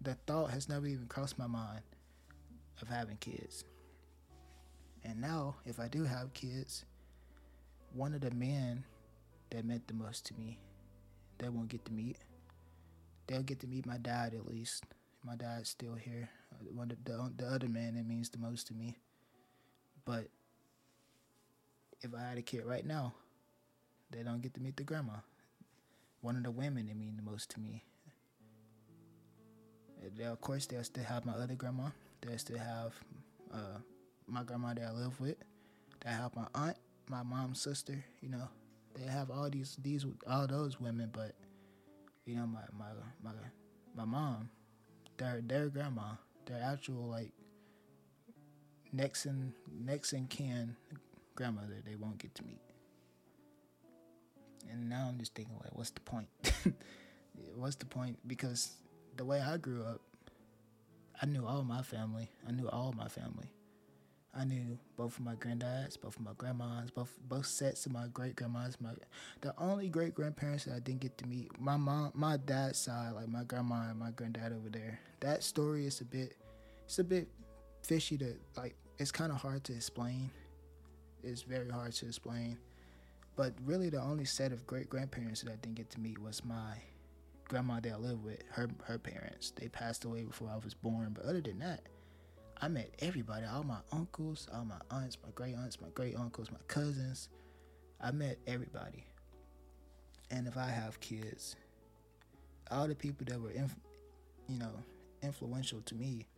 The 0.00 0.14
thought 0.26 0.50
has 0.50 0.68
never 0.68 0.86
even 0.86 1.06
crossed 1.06 1.38
my 1.38 1.46
mind 1.46 1.82
of 2.80 2.88
having 2.88 3.16
kids. 3.18 3.64
And 5.04 5.20
now, 5.20 5.56
if 5.64 5.78
I 5.78 5.88
do 5.88 6.04
have 6.04 6.32
kids, 6.32 6.84
one 7.92 8.14
of 8.14 8.20
the 8.20 8.30
men 8.32 8.84
that 9.50 9.64
meant 9.64 9.86
the 9.86 9.94
most 9.94 10.26
to 10.26 10.34
me, 10.34 10.58
they 11.38 11.48
won't 11.48 11.68
get 11.68 11.84
to 11.84 11.92
meet. 11.92 12.18
They'll 13.26 13.42
get 13.42 13.60
to 13.60 13.66
meet 13.66 13.86
my 13.86 13.98
dad 13.98 14.34
at 14.34 14.46
least. 14.46 14.84
My 15.24 15.36
dad's 15.36 15.70
still 15.70 15.94
here. 15.94 16.28
One 16.70 16.90
of 16.90 17.04
the 17.04 17.32
the 17.36 17.46
other 17.46 17.68
man 17.68 17.94
that 17.94 18.06
means 18.06 18.28
the 18.30 18.38
most 18.38 18.66
to 18.68 18.74
me. 18.74 18.98
But 20.04 20.26
if 22.00 22.14
I 22.14 22.28
had 22.28 22.38
a 22.38 22.42
kid 22.42 22.64
right 22.64 22.84
now, 22.84 23.14
they 24.10 24.22
don't 24.22 24.42
get 24.42 24.54
to 24.54 24.60
meet 24.60 24.76
the 24.76 24.82
grandma. 24.82 25.14
One 26.20 26.36
of 26.36 26.42
the 26.42 26.50
women 26.50 26.86
that 26.86 26.96
mean 26.96 27.16
the 27.16 27.22
most 27.22 27.50
to 27.50 27.60
me. 27.60 27.84
They, 30.16 30.24
of 30.24 30.40
course, 30.40 30.66
they'll 30.66 30.82
still 30.82 31.04
have 31.04 31.24
my 31.24 31.32
other 31.32 31.54
grandma. 31.54 31.88
They'll 32.20 32.38
still 32.38 32.58
have 32.58 32.92
uh, 33.52 33.78
my 34.26 34.42
grandma 34.42 34.74
that 34.74 34.84
I 34.84 34.90
live 34.92 35.20
with. 35.20 35.36
They 36.04 36.10
have 36.10 36.34
my 36.34 36.46
aunt, 36.54 36.76
my 37.08 37.22
mom's 37.22 37.60
sister. 37.60 38.04
You 38.20 38.30
know, 38.30 38.48
they 38.94 39.04
have 39.04 39.30
all 39.30 39.48
these 39.48 39.76
these 39.82 40.04
all 40.28 40.46
those 40.46 40.80
women, 40.80 41.10
but 41.12 41.32
you 42.26 42.34
know, 42.34 42.46
my 42.46 42.60
my 42.76 42.86
my 43.22 43.30
my 43.94 44.04
mom, 44.04 44.50
their 45.16 45.40
their 45.40 45.68
grandma, 45.68 46.14
their 46.46 46.60
actual 46.62 47.08
like 47.08 47.32
next 48.92 49.26
and 49.26 49.52
next 49.70 50.12
and 50.12 50.28
kin 50.28 50.76
grandmother, 51.34 51.76
they 51.84 51.94
won't 51.94 52.18
get 52.18 52.34
to 52.36 52.44
meet. 52.44 52.60
And 54.70 54.88
now 54.88 55.06
I'm 55.08 55.18
just 55.18 55.34
thinking, 55.34 55.56
like, 55.62 55.74
what's 55.74 55.90
the 55.90 56.00
point? 56.00 56.28
what's 57.56 57.76
the 57.76 57.86
point? 57.86 58.18
Because 58.26 58.72
the 59.16 59.24
way 59.24 59.40
I 59.40 59.56
grew 59.56 59.82
up, 59.82 60.00
I 61.20 61.26
knew 61.26 61.46
all 61.46 61.62
my 61.64 61.82
family. 61.82 62.30
I 62.46 62.52
knew 62.52 62.68
all 62.68 62.94
my 62.96 63.08
family. 63.08 63.52
I 64.34 64.44
knew 64.44 64.78
both 64.96 65.18
of 65.18 65.24
my 65.24 65.34
granddads, 65.34 66.00
both 66.00 66.16
of 66.16 66.22
my 66.22 66.32
grandmas, 66.38 66.90
both 66.90 67.10
both 67.28 67.44
sets 67.44 67.84
of 67.84 67.92
my 67.92 68.06
great 68.08 68.34
grandmas. 68.34 68.80
My 68.80 68.90
the 69.42 69.54
only 69.58 69.88
great 69.88 70.14
grandparents 70.14 70.64
that 70.64 70.74
I 70.74 70.78
didn't 70.78 71.00
get 71.00 71.18
to 71.18 71.26
meet, 71.26 71.50
my 71.60 71.76
mom, 71.76 72.12
my 72.14 72.38
dad's 72.38 72.78
side, 72.78 73.12
like 73.12 73.28
my 73.28 73.44
grandma 73.44 73.90
and 73.90 73.98
my 73.98 74.10
granddad 74.10 74.52
over 74.52 74.70
there. 74.70 74.98
That 75.20 75.42
story 75.42 75.86
is 75.86 76.00
a 76.00 76.06
bit, 76.06 76.36
it's 76.86 76.98
a 76.98 77.04
bit 77.04 77.28
fishy 77.82 78.16
to 78.18 78.34
like. 78.56 78.74
It's 78.98 79.12
kind 79.12 79.32
of 79.32 79.38
hard 79.38 79.64
to 79.64 79.74
explain. 79.74 80.30
It's 81.22 81.42
very 81.42 81.68
hard 81.68 81.92
to 81.94 82.06
explain. 82.06 82.56
But 83.36 83.52
really, 83.64 83.90
the 83.90 84.00
only 84.00 84.24
set 84.24 84.52
of 84.52 84.66
great 84.66 84.88
grandparents 84.88 85.42
that 85.42 85.50
I 85.50 85.56
didn't 85.56 85.76
get 85.76 85.90
to 85.90 86.00
meet 86.00 86.18
was 86.18 86.44
my 86.44 86.76
grandma 87.48 87.80
that 87.80 87.92
I 87.92 87.96
lived 87.96 88.24
with. 88.24 88.42
Her 88.50 88.70
her 88.84 88.98
parents. 88.98 89.50
They 89.50 89.68
passed 89.68 90.06
away 90.06 90.22
before 90.22 90.48
I 90.48 90.56
was 90.56 90.72
born. 90.72 91.12
But 91.14 91.24
other 91.24 91.42
than 91.42 91.58
that 91.58 91.82
I 92.64 92.68
met 92.68 92.94
everybody, 93.00 93.44
all 93.44 93.64
my 93.64 93.80
uncles, 93.90 94.48
all 94.54 94.64
my 94.64 94.80
aunts, 94.92 95.18
my 95.20 95.30
great 95.34 95.56
aunts, 95.56 95.80
my 95.80 95.88
great 95.96 96.14
uncles, 96.14 96.52
my 96.52 96.60
cousins. 96.68 97.28
I 98.00 98.12
met 98.12 98.38
everybody. 98.46 99.04
And 100.30 100.46
if 100.46 100.56
I 100.56 100.68
have 100.68 101.00
kids, 101.00 101.56
all 102.70 102.86
the 102.86 102.94
people 102.94 103.26
that 103.28 103.40
were, 103.40 103.50
inf- 103.50 103.80
you 104.48 104.58
know, 104.58 104.70
influential 105.24 105.80
to 105.80 105.96
me, 105.96 106.28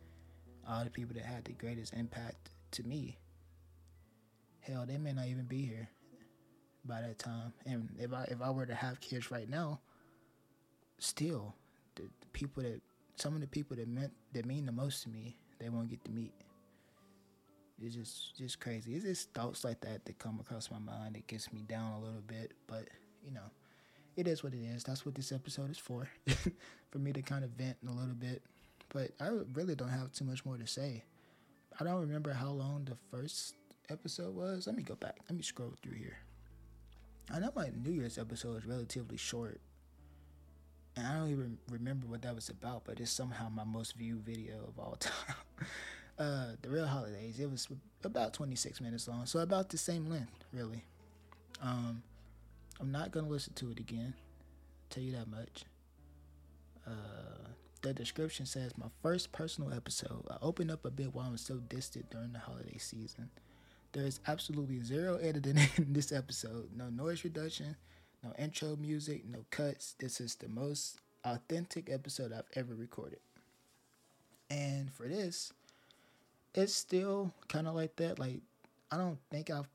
all 0.66 0.82
the 0.82 0.90
people 0.90 1.14
that 1.14 1.26
had 1.26 1.44
the 1.44 1.52
greatest 1.52 1.92
impact 1.92 2.48
to 2.70 2.82
me, 2.84 3.18
hell, 4.60 4.86
they 4.88 4.96
may 4.96 5.12
not 5.12 5.26
even 5.26 5.44
be 5.44 5.60
here 5.60 5.90
by 6.86 7.02
that 7.02 7.18
time. 7.18 7.52
And 7.66 7.90
if 8.00 8.14
I 8.14 8.24
if 8.30 8.40
I 8.40 8.48
were 8.48 8.64
to 8.64 8.74
have 8.74 8.98
kids 9.00 9.30
right 9.30 9.48
now, 9.48 9.80
still, 10.98 11.54
the, 11.96 12.02
the 12.02 12.26
people 12.32 12.62
that 12.62 12.80
some 13.16 13.34
of 13.34 13.42
the 13.42 13.46
people 13.46 13.76
that 13.76 13.88
meant 13.88 14.12
that 14.32 14.46
mean 14.46 14.64
the 14.64 14.72
most 14.72 15.02
to 15.02 15.10
me 15.10 15.36
they 15.58 15.68
won't 15.68 15.88
get 15.88 16.04
to 16.04 16.10
meet. 16.10 16.32
It's 17.82 17.94
just 17.94 18.36
just 18.36 18.60
crazy. 18.60 18.94
It's 18.94 19.04
just 19.04 19.32
thoughts 19.32 19.64
like 19.64 19.80
that 19.80 20.04
that 20.04 20.18
come 20.18 20.38
across 20.40 20.70
my 20.70 20.78
mind 20.78 21.16
It 21.16 21.26
gets 21.26 21.52
me 21.52 21.62
down 21.62 21.92
a 21.92 22.00
little 22.00 22.22
bit. 22.26 22.52
But 22.66 22.88
you 23.24 23.32
know, 23.32 23.50
it 24.16 24.28
is 24.28 24.42
what 24.42 24.54
it 24.54 24.62
is. 24.62 24.84
That's 24.84 25.04
what 25.04 25.14
this 25.14 25.32
episode 25.32 25.70
is 25.70 25.78
for, 25.78 26.08
for 26.90 26.98
me 26.98 27.12
to 27.12 27.22
kind 27.22 27.44
of 27.44 27.50
vent 27.50 27.76
a 27.86 27.90
little 27.90 28.14
bit. 28.14 28.42
But 28.90 29.10
I 29.20 29.30
really 29.54 29.74
don't 29.74 29.88
have 29.88 30.12
too 30.12 30.24
much 30.24 30.44
more 30.44 30.56
to 30.56 30.66
say. 30.66 31.04
I 31.80 31.84
don't 31.84 32.00
remember 32.00 32.32
how 32.32 32.50
long 32.50 32.84
the 32.84 32.96
first 33.10 33.54
episode 33.90 34.34
was. 34.34 34.66
Let 34.66 34.76
me 34.76 34.82
go 34.82 34.94
back. 34.94 35.18
Let 35.28 35.36
me 35.36 35.42
scroll 35.42 35.74
through 35.82 35.96
here. 35.96 36.18
I 37.32 37.40
know 37.40 37.50
my 37.56 37.70
New 37.82 37.90
Year's 37.90 38.18
episode 38.18 38.58
is 38.58 38.66
relatively 38.66 39.16
short. 39.16 39.60
And 40.96 41.06
I 41.06 41.18
don't 41.18 41.30
even 41.30 41.58
remember 41.70 42.06
what 42.06 42.22
that 42.22 42.34
was 42.34 42.48
about, 42.48 42.84
but 42.84 43.00
it's 43.00 43.10
somehow 43.10 43.48
my 43.48 43.64
most 43.64 43.96
viewed 43.96 44.20
video 44.24 44.54
of 44.68 44.78
all 44.78 44.96
time. 45.00 45.34
uh, 46.18 46.46
the 46.62 46.68
reel 46.68 46.86
holidays. 46.86 47.40
It 47.40 47.50
was 47.50 47.68
about 48.04 48.32
26 48.32 48.80
minutes 48.80 49.08
long, 49.08 49.26
so 49.26 49.40
about 49.40 49.70
the 49.70 49.78
same 49.78 50.08
length, 50.08 50.44
really. 50.52 50.84
Um, 51.60 52.02
I'm 52.80 52.92
not 52.92 53.10
gonna 53.10 53.28
listen 53.28 53.54
to 53.54 53.70
it 53.70 53.80
again. 53.80 54.14
Tell 54.90 55.02
you 55.02 55.12
that 55.12 55.28
much. 55.28 55.64
Uh, 56.86 56.90
the 57.82 57.92
description 57.92 58.46
says 58.46 58.72
my 58.78 58.86
first 59.02 59.32
personal 59.32 59.72
episode. 59.72 60.24
I 60.30 60.36
opened 60.42 60.70
up 60.70 60.84
a 60.84 60.90
bit 60.90 61.14
while 61.14 61.26
I'm 61.28 61.36
so 61.36 61.56
distant 61.56 62.10
during 62.10 62.32
the 62.32 62.38
holiday 62.38 62.78
season. 62.78 63.30
There 63.92 64.04
is 64.04 64.20
absolutely 64.26 64.82
zero 64.82 65.16
editing 65.16 65.58
in 65.76 65.92
this 65.92 66.12
episode. 66.12 66.70
No 66.76 66.88
noise 66.90 67.24
reduction, 67.24 67.76
no 68.24 68.32
intro 68.38 68.76
music, 68.76 69.24
no 69.26 69.44
cuts. 69.50 69.94
This 69.98 70.20
is 70.20 70.36
the 70.36 70.48
most 70.48 70.98
authentic 71.24 71.90
episode 71.90 72.32
I've 72.32 72.48
ever 72.54 72.74
recorded. 72.74 73.20
And 74.50 74.92
for 74.92 75.06
this, 75.06 75.52
it's 76.54 76.74
still 76.74 77.32
kind 77.48 77.66
of 77.66 77.74
like 77.74 77.96
that. 77.96 78.18
Like, 78.18 78.40
I 78.90 78.96
don't 78.96 79.18
think 79.30 79.50
I've 79.50 79.68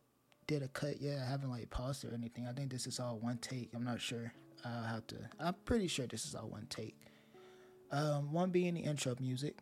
did 0.47 0.63
a 0.63 0.67
cut 0.69 1.01
yet. 1.01 1.19
I 1.19 1.29
haven't 1.29 1.51
like 1.51 1.69
paused 1.69 2.03
or 2.05 2.13
anything. 2.13 2.47
I 2.47 2.53
think 2.53 2.71
this 2.71 2.87
is 2.87 2.99
all 2.99 3.19
one 3.19 3.37
take. 3.37 3.69
I'm 3.75 3.83
not 3.83 4.01
sure. 4.01 4.33
I'll 4.65 4.83
have 4.83 5.07
to. 5.07 5.15
I'm 5.39 5.55
pretty 5.65 5.87
sure 5.87 6.07
this 6.07 6.25
is 6.25 6.33
all 6.33 6.47
one 6.47 6.65
take. 6.69 6.95
Um, 7.91 8.33
one 8.33 8.49
being 8.49 8.73
the 8.73 8.81
intro 8.81 9.15
music. 9.19 9.57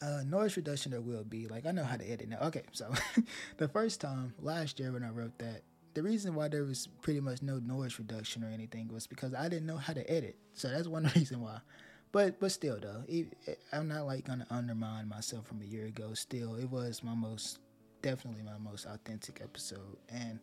Uh, 0.00 0.22
noise 0.26 0.56
reduction 0.56 0.92
there 0.92 1.00
will 1.00 1.24
be. 1.24 1.46
Like 1.46 1.66
I 1.66 1.72
know 1.72 1.84
how 1.84 1.96
to 1.96 2.10
edit 2.10 2.28
now. 2.28 2.38
Okay, 2.42 2.62
so 2.72 2.92
the 3.58 3.68
first 3.68 4.00
time 4.00 4.34
last 4.40 4.80
year 4.80 4.92
when 4.92 5.02
I 5.02 5.10
wrote 5.10 5.38
that, 5.38 5.62
the 5.94 6.02
reason 6.02 6.34
why 6.34 6.48
there 6.48 6.64
was 6.64 6.88
pretty 7.02 7.20
much 7.20 7.40
no 7.42 7.58
noise 7.58 7.98
reduction 7.98 8.44
or 8.44 8.48
anything 8.48 8.88
was 8.92 9.06
because 9.06 9.32
I 9.32 9.48
didn't 9.48 9.66
know 9.66 9.76
how 9.76 9.92
to 9.92 10.10
edit. 10.10 10.36
So 10.54 10.68
that's 10.68 10.88
one 10.88 11.10
reason 11.16 11.40
why. 11.40 11.58
But 12.12 12.38
but 12.38 12.52
still 12.52 12.78
though, 12.80 13.02
it, 13.08 13.58
I'm 13.72 13.88
not 13.88 14.06
like 14.06 14.26
gonna 14.26 14.46
undermine 14.50 15.08
myself 15.08 15.46
from 15.46 15.62
a 15.62 15.64
year 15.64 15.86
ago. 15.86 16.14
Still, 16.14 16.56
it 16.56 16.70
was 16.70 17.02
my 17.02 17.14
most 17.14 17.58
definitely 18.02 18.42
my 18.42 18.58
most 18.58 18.86
authentic 18.86 19.40
episode. 19.42 19.96
And 20.12 20.38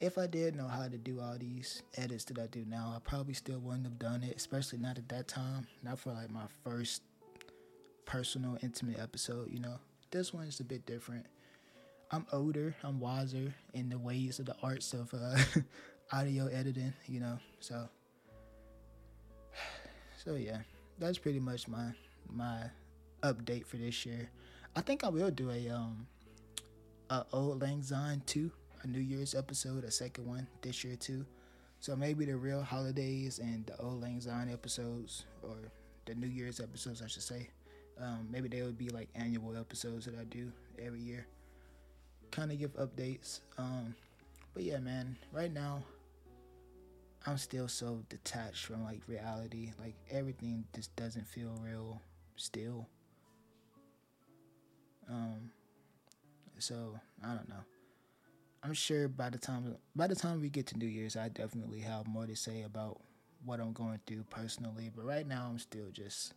if 0.00 0.18
I 0.18 0.26
did 0.26 0.56
know 0.56 0.68
how 0.68 0.88
to 0.88 0.98
do 0.98 1.20
all 1.20 1.36
these 1.38 1.82
edits 1.96 2.24
that 2.24 2.38
I 2.38 2.46
do 2.46 2.64
now, 2.66 2.94
I 2.96 2.98
probably 3.00 3.34
still 3.34 3.58
wouldn't 3.58 3.84
have 3.84 3.98
done 3.98 4.22
it, 4.22 4.36
especially 4.36 4.78
not 4.78 4.98
at 4.98 5.08
that 5.08 5.28
time. 5.28 5.66
Not 5.82 5.98
for 5.98 6.12
like 6.12 6.30
my 6.30 6.46
first 6.64 7.02
personal, 8.04 8.58
intimate 8.62 8.98
episode, 8.98 9.50
you 9.50 9.60
know. 9.60 9.78
This 10.10 10.32
one 10.32 10.44
is 10.44 10.60
a 10.60 10.64
bit 10.64 10.86
different. 10.86 11.26
I'm 12.14 12.26
older, 12.30 12.74
I'm 12.84 13.00
wiser 13.00 13.54
in 13.72 13.88
the 13.88 13.96
ways 13.96 14.38
of 14.38 14.44
the 14.44 14.54
arts 14.62 14.92
of 14.92 15.12
uh, 15.14 15.34
audio 16.12 16.46
editing, 16.48 16.92
you 17.06 17.20
know. 17.20 17.38
So, 17.60 17.88
so 20.22 20.34
yeah, 20.34 20.58
that's 20.98 21.16
pretty 21.16 21.40
much 21.40 21.68
my 21.68 21.90
my 22.28 22.64
update 23.22 23.64
for 23.64 23.78
this 23.78 24.04
year. 24.04 24.28
I 24.76 24.82
think 24.82 25.04
I 25.04 25.08
will 25.08 25.30
do 25.30 25.50
a 25.50 25.70
um 25.70 26.06
a 27.08 27.24
Auld 27.32 27.62
Lang 27.62 27.82
Syne 27.82 28.20
two, 28.26 28.50
a 28.82 28.86
New 28.86 29.00
Year's 29.00 29.34
episode, 29.34 29.82
a 29.84 29.90
second 29.90 30.26
one 30.26 30.46
this 30.60 30.84
year 30.84 30.96
too. 30.96 31.24
So 31.80 31.96
maybe 31.96 32.26
the 32.26 32.36
reel 32.36 32.62
holidays 32.62 33.38
and 33.38 33.64
the 33.64 33.82
Auld 33.82 34.02
Lang 34.02 34.20
Syne 34.20 34.50
episodes, 34.52 35.24
or 35.42 35.56
the 36.04 36.14
New 36.14 36.28
Year's 36.28 36.60
episodes, 36.60 37.00
I 37.00 37.06
should 37.06 37.22
say. 37.22 37.48
Um, 37.98 38.28
maybe 38.30 38.48
they 38.48 38.60
would 38.60 38.76
be 38.76 38.90
like 38.90 39.08
annual 39.14 39.56
episodes 39.56 40.04
that 40.04 40.18
I 40.20 40.24
do 40.24 40.52
every 40.78 41.00
year 41.00 41.26
kind 42.32 42.50
of 42.50 42.58
give 42.58 42.74
updates. 42.74 43.40
Um, 43.58 43.94
but 44.54 44.64
yeah, 44.64 44.78
man, 44.78 45.16
right 45.32 45.52
now 45.52 45.84
I'm 47.26 47.38
still 47.38 47.68
so 47.68 48.02
detached 48.08 48.64
from 48.66 48.82
like 48.82 49.00
reality. 49.06 49.70
Like 49.78 49.94
everything 50.10 50.64
just 50.74 50.94
doesn't 50.96 51.28
feel 51.28 51.54
real 51.62 52.00
still. 52.36 52.88
Um, 55.08 55.50
so 56.58 56.98
I 57.24 57.28
don't 57.34 57.48
know. 57.48 57.64
I'm 58.64 58.74
sure 58.74 59.08
by 59.08 59.30
the 59.30 59.38
time 59.38 59.76
by 59.94 60.06
the 60.06 60.14
time 60.14 60.40
we 60.40 60.48
get 60.48 60.66
to 60.68 60.78
New 60.78 60.86
Year's, 60.86 61.16
I 61.16 61.28
definitely 61.28 61.80
have 61.80 62.06
more 62.06 62.26
to 62.26 62.36
say 62.36 62.62
about 62.62 63.00
what 63.44 63.60
I'm 63.60 63.72
going 63.72 64.00
through 64.06 64.24
personally. 64.30 64.90
But 64.94 65.04
right 65.04 65.26
now, 65.26 65.46
I'm 65.48 65.58
still 65.58 65.90
just 65.92 66.34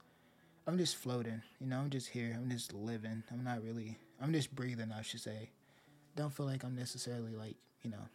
I'm 0.67 0.77
just 0.77 0.95
floating. 0.95 1.41
You 1.59 1.67
know, 1.67 1.79
I'm 1.79 1.89
just 1.89 2.09
here. 2.09 2.33
I'm 2.35 2.49
just 2.49 2.73
living. 2.73 3.23
I'm 3.31 3.43
not 3.43 3.63
really. 3.63 3.97
I'm 4.21 4.33
just 4.33 4.55
breathing. 4.55 4.91
I 4.91 5.01
should 5.01 5.21
say 5.21 5.49
don't 6.15 6.33
feel 6.33 6.45
like 6.45 6.63
I'm 6.63 6.75
necessarily 6.75 7.35
like 7.35 7.55
you 7.83 7.91
know 7.91 8.07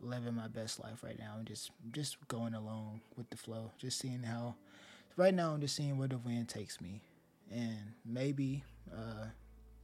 living 0.00 0.34
my 0.34 0.48
best 0.48 0.80
life 0.80 1.02
right 1.02 1.18
now. 1.18 1.34
I'm 1.38 1.44
just 1.44 1.70
just 1.92 2.16
going 2.28 2.54
along 2.54 3.00
with 3.16 3.30
the 3.30 3.36
flow, 3.36 3.72
just 3.78 3.98
seeing 3.98 4.22
how. 4.22 4.56
Right 5.16 5.34
now, 5.34 5.52
I'm 5.52 5.60
just 5.60 5.74
seeing 5.74 5.98
where 5.98 6.06
the 6.06 6.18
wind 6.18 6.48
takes 6.48 6.80
me, 6.80 7.02
and 7.50 7.92
maybe, 8.06 8.62
uh, 8.92 9.26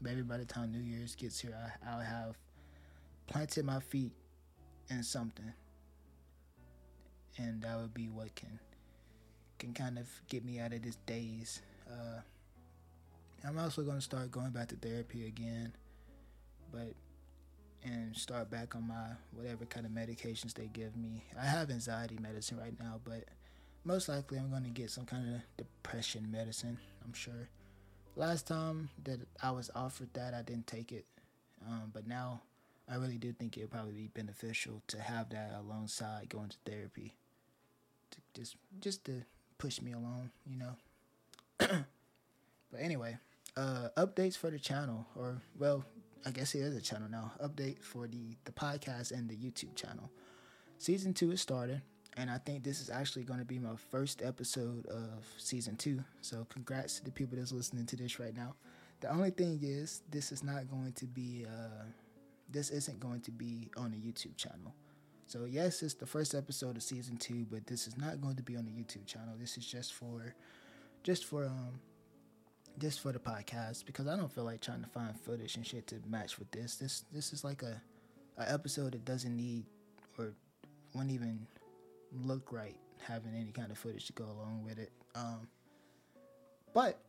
maybe 0.01 0.23
by 0.23 0.37
the 0.37 0.45
time 0.45 0.71
New 0.71 0.79
Year's 0.79 1.17
gets 1.17 1.41
here, 1.41 1.57
I, 1.57 1.91
I'll 1.91 2.01
have 2.01 2.39
planted 3.27 3.65
my 3.65 3.81
feet 3.81 4.13
in 4.91 5.03
something, 5.03 5.53
and 7.37 7.61
that 7.63 7.77
would 7.81 7.93
be 7.93 8.09
what 8.09 8.33
can 8.37 8.61
can 9.59 9.73
kind 9.73 9.99
of 9.99 10.07
get 10.29 10.45
me 10.45 10.61
out 10.61 10.73
of 10.73 10.83
this 10.83 10.99
daze. 11.05 11.63
Uh, 11.91 12.21
I'm 13.45 13.59
also 13.59 13.83
going 13.83 13.99
to 13.99 14.03
start 14.03 14.31
going 14.31 14.51
back 14.51 14.69
to 14.69 14.77
therapy 14.77 15.27
again 15.27 15.73
but 16.75 16.95
and 17.85 18.17
start 18.17 18.51
back 18.51 18.75
on 18.75 18.89
my 18.89 19.11
whatever 19.33 19.67
kind 19.67 19.85
of 19.85 19.93
medications 19.93 20.55
they 20.55 20.69
give 20.73 20.97
me. 20.97 21.23
I 21.41 21.45
have 21.45 21.71
anxiety 21.71 22.19
medicine 22.21 22.59
right 22.59 22.79
now, 22.81 23.01
but 23.05 23.25
most 23.85 24.09
likely 24.09 24.39
I'm 24.39 24.51
going 24.51 24.65
to 24.65 24.71
get 24.71 24.91
some 24.91 25.05
kind 25.05 25.35
of 25.35 25.41
depression 25.57 26.31
medicine, 26.31 26.79
I'm 27.05 27.13
sure. 27.13 27.49
Last 28.17 28.47
time 28.47 28.89
that 29.05 29.21
I 29.43 29.51
was 29.51 29.71
offered 29.75 30.09
that, 30.15 30.33
I 30.33 30.43
didn't 30.43 30.67
take 30.67 30.93
it. 30.93 31.05
Um, 31.67 31.91
but 31.93 32.07
now 32.07 32.43
I 32.91 32.97
really 32.97 33.19
do 33.19 33.33
think 33.33 33.57
it 33.57 33.63
would 33.63 33.71
probably 33.71 33.93
be 33.93 34.11
beneficial 34.15 34.83
to 34.89 35.01
have 35.01 35.31
that 35.31 35.53
alongside 35.59 36.29
going 36.29 36.49
to 36.49 36.57
therapy. 36.71 37.15
To 38.13 38.19
just 38.35 38.57
just 38.81 39.05
to 39.07 39.23
push 39.59 39.81
me 39.81 39.93
along, 39.93 40.31
you 40.47 40.57
know. 40.57 40.77
but 41.59 42.81
anyway, 42.81 43.19
uh, 43.57 43.89
updates 43.97 44.37
for 44.37 44.51
the 44.51 44.59
channel, 44.59 45.07
or 45.17 45.41
well, 45.59 45.85
I 46.27 46.31
guess 46.31 46.55
it 46.55 46.61
is 46.61 46.77
a 46.77 46.81
channel 46.81 47.09
now. 47.11 47.33
Update 47.43 47.83
for 47.83 48.07
the 48.07 48.37
the 48.45 48.53
podcast 48.53 49.13
and 49.13 49.29
the 49.29 49.37
YouTube 49.37 49.75
channel. 49.75 50.11
Season 50.79 51.13
two 51.13 51.33
is 51.33 51.41
started, 51.41 51.83
and 52.17 52.31
I 52.31 52.39
think 52.39 52.65
this 52.65 52.81
is 52.81 52.91
actually 52.91 53.25
going 53.25 53.41
to 53.41 53.45
be 53.45 53.59
my 53.59 53.77
first 53.91 54.23
episode 54.23 54.87
of 54.87 55.25
season 55.37 55.77
two. 55.77 56.03
So 56.23 56.47
congrats 56.49 56.99
to 56.99 57.05
the 57.05 57.11
people 57.11 57.37
that's 57.37 57.53
listening 57.53 57.87
to 57.87 57.97
this 57.97 58.19
right 58.19 58.37
now. 58.37 58.55
The 59.01 59.13
only 59.13 59.31
thing 59.31 59.61
is, 59.63 60.03
this 60.11 60.33
is 60.33 60.43
not 60.43 60.69
going 60.71 60.93
to 60.93 61.07
be. 61.07 61.47
Uh, 61.47 61.85
this 62.51 62.71
isn't 62.71 63.01
going 63.01 63.21
to 63.23 63.31
be 63.31 63.71
on 63.77 63.91
the 63.91 63.97
YouTube 63.97 64.37
channel. 64.37 64.75
So 65.27 65.45
yes, 65.45 65.83
it's 65.83 65.95
the 65.95 66.07
first 66.07 66.35
episode 66.35 66.77
of 66.77 66.83
season 66.83 67.17
two, 67.17 67.47
but 67.51 67.67
this 67.67 67.87
is 67.87 67.97
not 67.97 68.21
going 68.21 68.37
to 68.37 68.43
be 68.43 68.57
on 68.57 68.65
the 68.65 68.71
YouTube 68.71 69.07
channel. 69.07 69.35
This 69.39 69.57
is 69.57 69.67
just 69.67 69.95
for, 69.95 70.35
just 71.03 71.25
for 71.25 71.47
um, 71.47 71.81
just 72.79 73.01
for 73.01 73.13
the 73.13 73.19
podcast 73.19 73.87
because 73.87 74.07
I 74.07 74.17
don't 74.17 74.33
feel 74.33 74.45
like 74.45 74.61
trying 74.61 74.83
to 74.83 74.89
find 74.89 75.19
footage 75.19 75.57
and 75.57 75.67
shit 75.67 75.87
to 75.89 75.97
match 76.07 76.39
with 76.39 76.51
this. 76.51 76.77
This 76.77 77.05
this 77.13 77.33
is 77.33 77.45
like 77.45 77.63
a, 77.63 77.81
a 78.39 78.53
episode 78.53 78.93
that 78.93 79.05
doesn't 79.05 79.37
need 79.37 79.65
or 80.19 80.35
won't 80.95 81.11
even 81.11 81.47
look 82.13 82.53
right 82.53 82.77
having 83.07 83.35
any 83.35 83.53
kind 83.53 83.71
of 83.71 83.79
footage 83.79 84.07
to 84.07 84.13
go 84.13 84.25
along 84.25 84.63
with 84.65 84.79
it. 84.79 84.91
Um, 85.15 85.49
but 86.73 87.01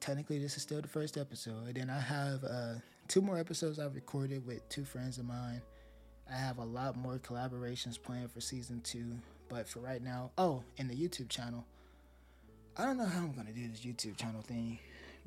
technically, 0.00 0.38
this 0.38 0.56
is 0.56 0.62
still 0.62 0.80
the 0.80 0.88
first 0.88 1.16
episode, 1.16 1.68
and 1.68 1.76
then 1.76 1.90
I 1.90 2.00
have 2.00 2.44
uh, 2.44 2.74
two 3.08 3.20
more 3.20 3.38
episodes 3.38 3.78
I've 3.78 3.94
recorded 3.94 4.46
with 4.46 4.66
two 4.68 4.84
friends 4.84 5.18
of 5.18 5.26
mine. 5.26 5.62
I 6.30 6.36
have 6.36 6.58
a 6.58 6.64
lot 6.64 6.96
more 6.96 7.18
collaborations 7.18 8.02
planned 8.02 8.32
for 8.32 8.40
season 8.40 8.80
two, 8.80 9.18
but 9.48 9.68
for 9.68 9.80
right 9.80 10.02
now, 10.02 10.30
oh, 10.38 10.62
and 10.78 10.90
the 10.90 10.94
YouTube 10.94 11.28
channel. 11.28 11.64
I 12.78 12.84
don't 12.84 12.98
know 12.98 13.06
how 13.06 13.20
I'm 13.20 13.32
gonna 13.32 13.52
do 13.52 13.66
this 13.68 13.80
YouTube 13.80 14.18
channel 14.18 14.42
thing 14.42 14.78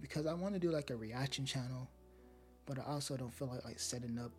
because 0.02 0.28
I 0.28 0.34
want 0.34 0.54
to 0.54 0.60
do 0.60 0.70
like 0.70 0.92
a 0.92 0.96
reaction 0.96 1.48
channel, 1.48 1.90
but 2.68 2.78
I 2.78 2.84
also 2.84 3.18
don't 3.18 3.34
feel 3.34 3.48
like 3.48 3.66
like 3.66 3.80
setting 3.80 4.20
up 4.20 4.32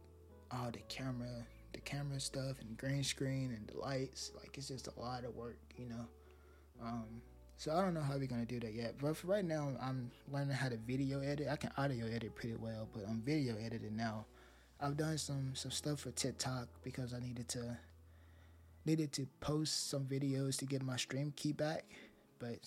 all 0.53 0.71
the 0.71 0.79
camera, 0.89 1.45
the 1.73 1.81
camera 1.81 2.21
stuff 2.21 2.61
and 2.61 2.77
green 2.79 3.03
screen 3.03 3.53
and 3.57 3.67
the 3.67 3.81
lights. 3.81 4.31
Like 4.37 4.57
it's 4.57 4.69
just 4.69 4.87
a 4.97 5.01
lot 5.01 5.25
of 5.25 5.35
work, 5.35 5.59
you 5.77 5.89
know. 5.89 6.07
Um, 6.81 7.21
so 7.57 7.73
I 7.73 7.83
don't 7.83 7.95
know 7.95 8.01
how 8.01 8.17
we're 8.17 8.29
gonna 8.29 8.47
do 8.47 8.61
that 8.61 8.75
yet. 8.75 8.95
But 9.01 9.17
for 9.17 9.27
right 9.27 9.45
now, 9.45 9.73
I'm 9.83 10.13
learning 10.33 10.55
how 10.55 10.69
to 10.69 10.77
video 10.77 11.19
edit. 11.21 11.49
I 11.51 11.57
can 11.57 11.73
audio 11.77 12.07
edit 12.07 12.37
pretty 12.37 12.57
well, 12.57 12.87
but 12.95 13.03
I'm 13.09 13.23
video 13.23 13.57
editing 13.57 13.97
now. 13.97 14.25
I've 14.81 14.97
done 14.97 15.19
some 15.19 15.51
some 15.55 15.73
stuff 15.73 15.99
for 15.99 16.13
TikTok 16.13 16.69
because 16.85 17.13
I 17.13 17.19
needed 17.19 17.49
to 17.49 17.77
needed 18.87 19.11
to 19.15 19.27
post 19.41 19.91
some 19.91 20.05
videos 20.05 20.57
to 20.59 20.65
get 20.65 20.81
my 20.85 20.97
stream 20.97 21.33
key 21.35 21.53
back, 21.53 21.85
but 22.39 22.61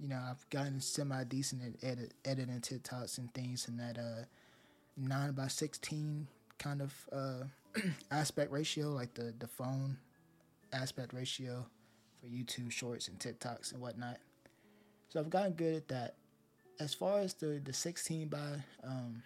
you 0.00 0.08
know, 0.08 0.20
I've 0.30 0.48
gotten 0.50 0.80
semi 0.80 1.24
decent 1.24 1.62
at 1.62 1.88
edit, 1.88 2.14
editing 2.24 2.60
TikToks 2.60 3.18
and 3.18 3.32
things 3.34 3.68
in 3.68 3.76
that 3.78 3.98
uh, 3.98 4.24
9 4.96 5.32
by 5.32 5.48
16 5.48 6.26
kind 6.58 6.82
of 6.82 7.08
uh, 7.12 7.44
aspect 8.10 8.52
ratio, 8.52 8.88
like 8.88 9.14
the, 9.14 9.34
the 9.38 9.46
phone 9.46 9.96
aspect 10.72 11.12
ratio 11.12 11.66
for 12.20 12.26
YouTube 12.26 12.70
shorts 12.70 13.08
and 13.08 13.18
TikToks 13.18 13.72
and 13.72 13.80
whatnot. 13.80 14.18
So 15.08 15.20
I've 15.20 15.30
gotten 15.30 15.52
good 15.52 15.74
at 15.74 15.88
that. 15.88 16.14
As 16.80 16.94
far 16.94 17.18
as 17.18 17.34
the, 17.34 17.60
the 17.62 17.72
16 17.72 18.28
by 18.28 18.38
um, 18.82 19.22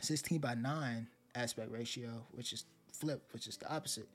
16 0.00 0.38
by 0.38 0.54
9 0.54 1.06
aspect 1.34 1.70
ratio, 1.70 2.24
which 2.32 2.52
is 2.52 2.64
flip, 2.92 3.22
which 3.32 3.46
is 3.46 3.56
the 3.56 3.72
opposite, 3.72 4.08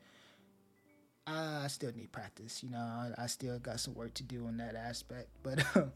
I 1.27 1.67
still 1.67 1.91
need 1.95 2.11
practice. 2.11 2.63
You 2.63 2.69
know, 2.69 2.77
I, 2.77 3.11
I, 3.17 3.25
still 3.25 3.57
got 3.57 3.79
some 3.79 3.95
work 3.95 4.13
to 4.15 4.23
do 4.23 4.45
on 4.45 4.57
that 4.57 4.75
aspect. 4.75 5.29
But 5.43 5.65
um, 5.75 5.91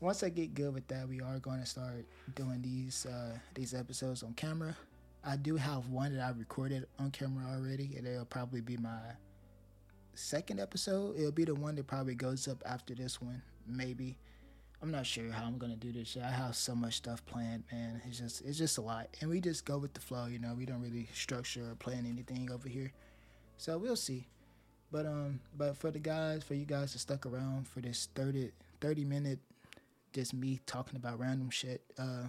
once 0.00 0.22
I 0.22 0.30
get 0.30 0.54
good 0.54 0.72
with 0.72 0.88
that, 0.88 1.08
we 1.08 1.20
are 1.20 1.38
going 1.38 1.60
to 1.60 1.66
start 1.66 2.06
doing 2.34 2.62
these 2.62 3.06
uh, 3.06 3.36
these 3.54 3.74
episodes 3.74 4.22
on 4.22 4.32
camera. 4.34 4.74
I 5.22 5.36
do 5.36 5.56
have 5.56 5.88
one 5.88 6.16
that 6.16 6.22
I 6.22 6.30
recorded 6.30 6.86
on 6.98 7.10
camera 7.10 7.44
already, 7.54 7.94
and 7.96 8.06
it'll 8.06 8.24
probably 8.24 8.62
be 8.62 8.78
my 8.78 8.98
second 10.14 10.60
episode. 10.60 11.18
It'll 11.18 11.30
be 11.30 11.44
the 11.44 11.54
one 11.54 11.74
that 11.76 11.86
probably 11.86 12.14
goes 12.14 12.48
up 12.48 12.62
after 12.64 12.94
this 12.94 13.20
one, 13.20 13.42
maybe. 13.66 14.16
I'm 14.82 14.90
not 14.90 15.04
sure 15.04 15.30
how 15.30 15.44
I'm 15.44 15.58
gonna 15.58 15.76
do 15.76 15.92
this. 15.92 16.16
I 16.16 16.30
have 16.30 16.56
so 16.56 16.74
much 16.74 16.96
stuff 16.96 17.22
planned, 17.26 17.64
man. 17.70 18.00
It's 18.08 18.18
just 18.18 18.40
it's 18.46 18.56
just 18.56 18.78
a 18.78 18.80
lot, 18.80 19.14
and 19.20 19.28
we 19.28 19.42
just 19.42 19.66
go 19.66 19.76
with 19.76 19.92
the 19.92 20.00
flow. 20.00 20.24
You 20.24 20.38
know, 20.38 20.54
we 20.54 20.64
don't 20.64 20.80
really 20.80 21.10
structure 21.12 21.70
or 21.70 21.74
plan 21.74 22.06
anything 22.08 22.50
over 22.50 22.66
here, 22.66 22.90
so 23.58 23.76
we'll 23.76 23.96
see. 23.96 24.26
But 24.92 25.06
um, 25.06 25.40
but 25.56 25.76
for 25.76 25.90
the 25.90 25.98
guys, 25.98 26.42
for 26.42 26.54
you 26.54 26.64
guys 26.64 26.92
to 26.92 26.98
stuck 26.98 27.26
around 27.26 27.68
for 27.68 27.80
this 27.80 28.08
30, 28.14 28.50
30 28.80 29.04
minute, 29.04 29.38
just 30.12 30.34
me 30.34 30.60
talking 30.66 30.96
about 30.96 31.20
random 31.20 31.50
shit, 31.50 31.82
uh, 31.98 32.24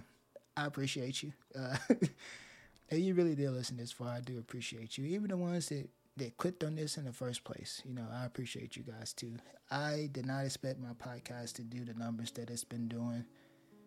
I 0.56 0.66
appreciate 0.66 1.22
you. 1.22 1.32
Uh, 1.58 1.76
and 2.90 3.00
you 3.00 3.14
really 3.14 3.34
did 3.34 3.50
listen 3.50 3.76
this 3.76 3.90
far. 3.90 4.08
I 4.08 4.20
do 4.20 4.38
appreciate 4.38 4.96
you. 4.96 5.04
Even 5.06 5.28
the 5.28 5.36
ones 5.36 5.68
that 5.70 5.88
that 6.18 6.36
clicked 6.36 6.62
on 6.62 6.76
this 6.76 6.98
in 6.98 7.04
the 7.04 7.12
first 7.12 7.42
place, 7.42 7.82
you 7.84 7.94
know, 7.94 8.06
I 8.12 8.26
appreciate 8.26 8.76
you 8.76 8.82
guys 8.82 9.12
too. 9.12 9.32
I 9.70 10.10
did 10.12 10.26
not 10.26 10.44
expect 10.44 10.78
my 10.78 10.92
podcast 10.92 11.54
to 11.54 11.62
do 11.62 11.84
the 11.84 11.94
numbers 11.94 12.30
that 12.32 12.50
it's 12.50 12.64
been 12.64 12.86
doing, 12.86 13.24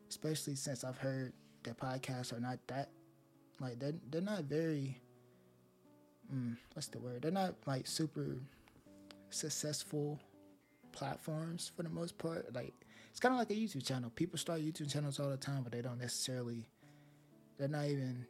especially 0.09 0.55
since 0.55 0.83
I've 0.83 0.97
heard 0.97 1.33
that 1.63 1.77
podcasts 1.77 2.33
are 2.33 2.39
not 2.39 2.59
that 2.67 2.89
like 3.59 3.79
they're 3.79 3.93
they're 4.11 4.21
not 4.21 4.43
very. 4.43 4.99
Mm, 6.33 6.57
what's 6.73 6.87
the 6.87 6.99
word? 6.99 7.21
They're 7.21 7.31
not 7.31 7.53
like 7.67 7.85
super 7.85 8.37
successful 9.29 10.19
platforms 10.91 11.71
for 11.75 11.83
the 11.83 11.89
most 11.89 12.17
part. 12.17 12.53
Like 12.53 12.73
it's 13.11 13.19
kind 13.19 13.33
of 13.33 13.39
like 13.39 13.51
a 13.51 13.53
YouTube 13.53 13.85
channel. 13.85 14.11
People 14.15 14.37
start 14.37 14.61
YouTube 14.61 14.91
channels 14.91 15.19
all 15.19 15.29
the 15.29 15.37
time, 15.37 15.63
but 15.63 15.71
they 15.71 15.81
don't 15.81 15.99
necessarily. 15.99 16.67
They're 17.57 17.67
not 17.67 17.85
even, 17.85 18.25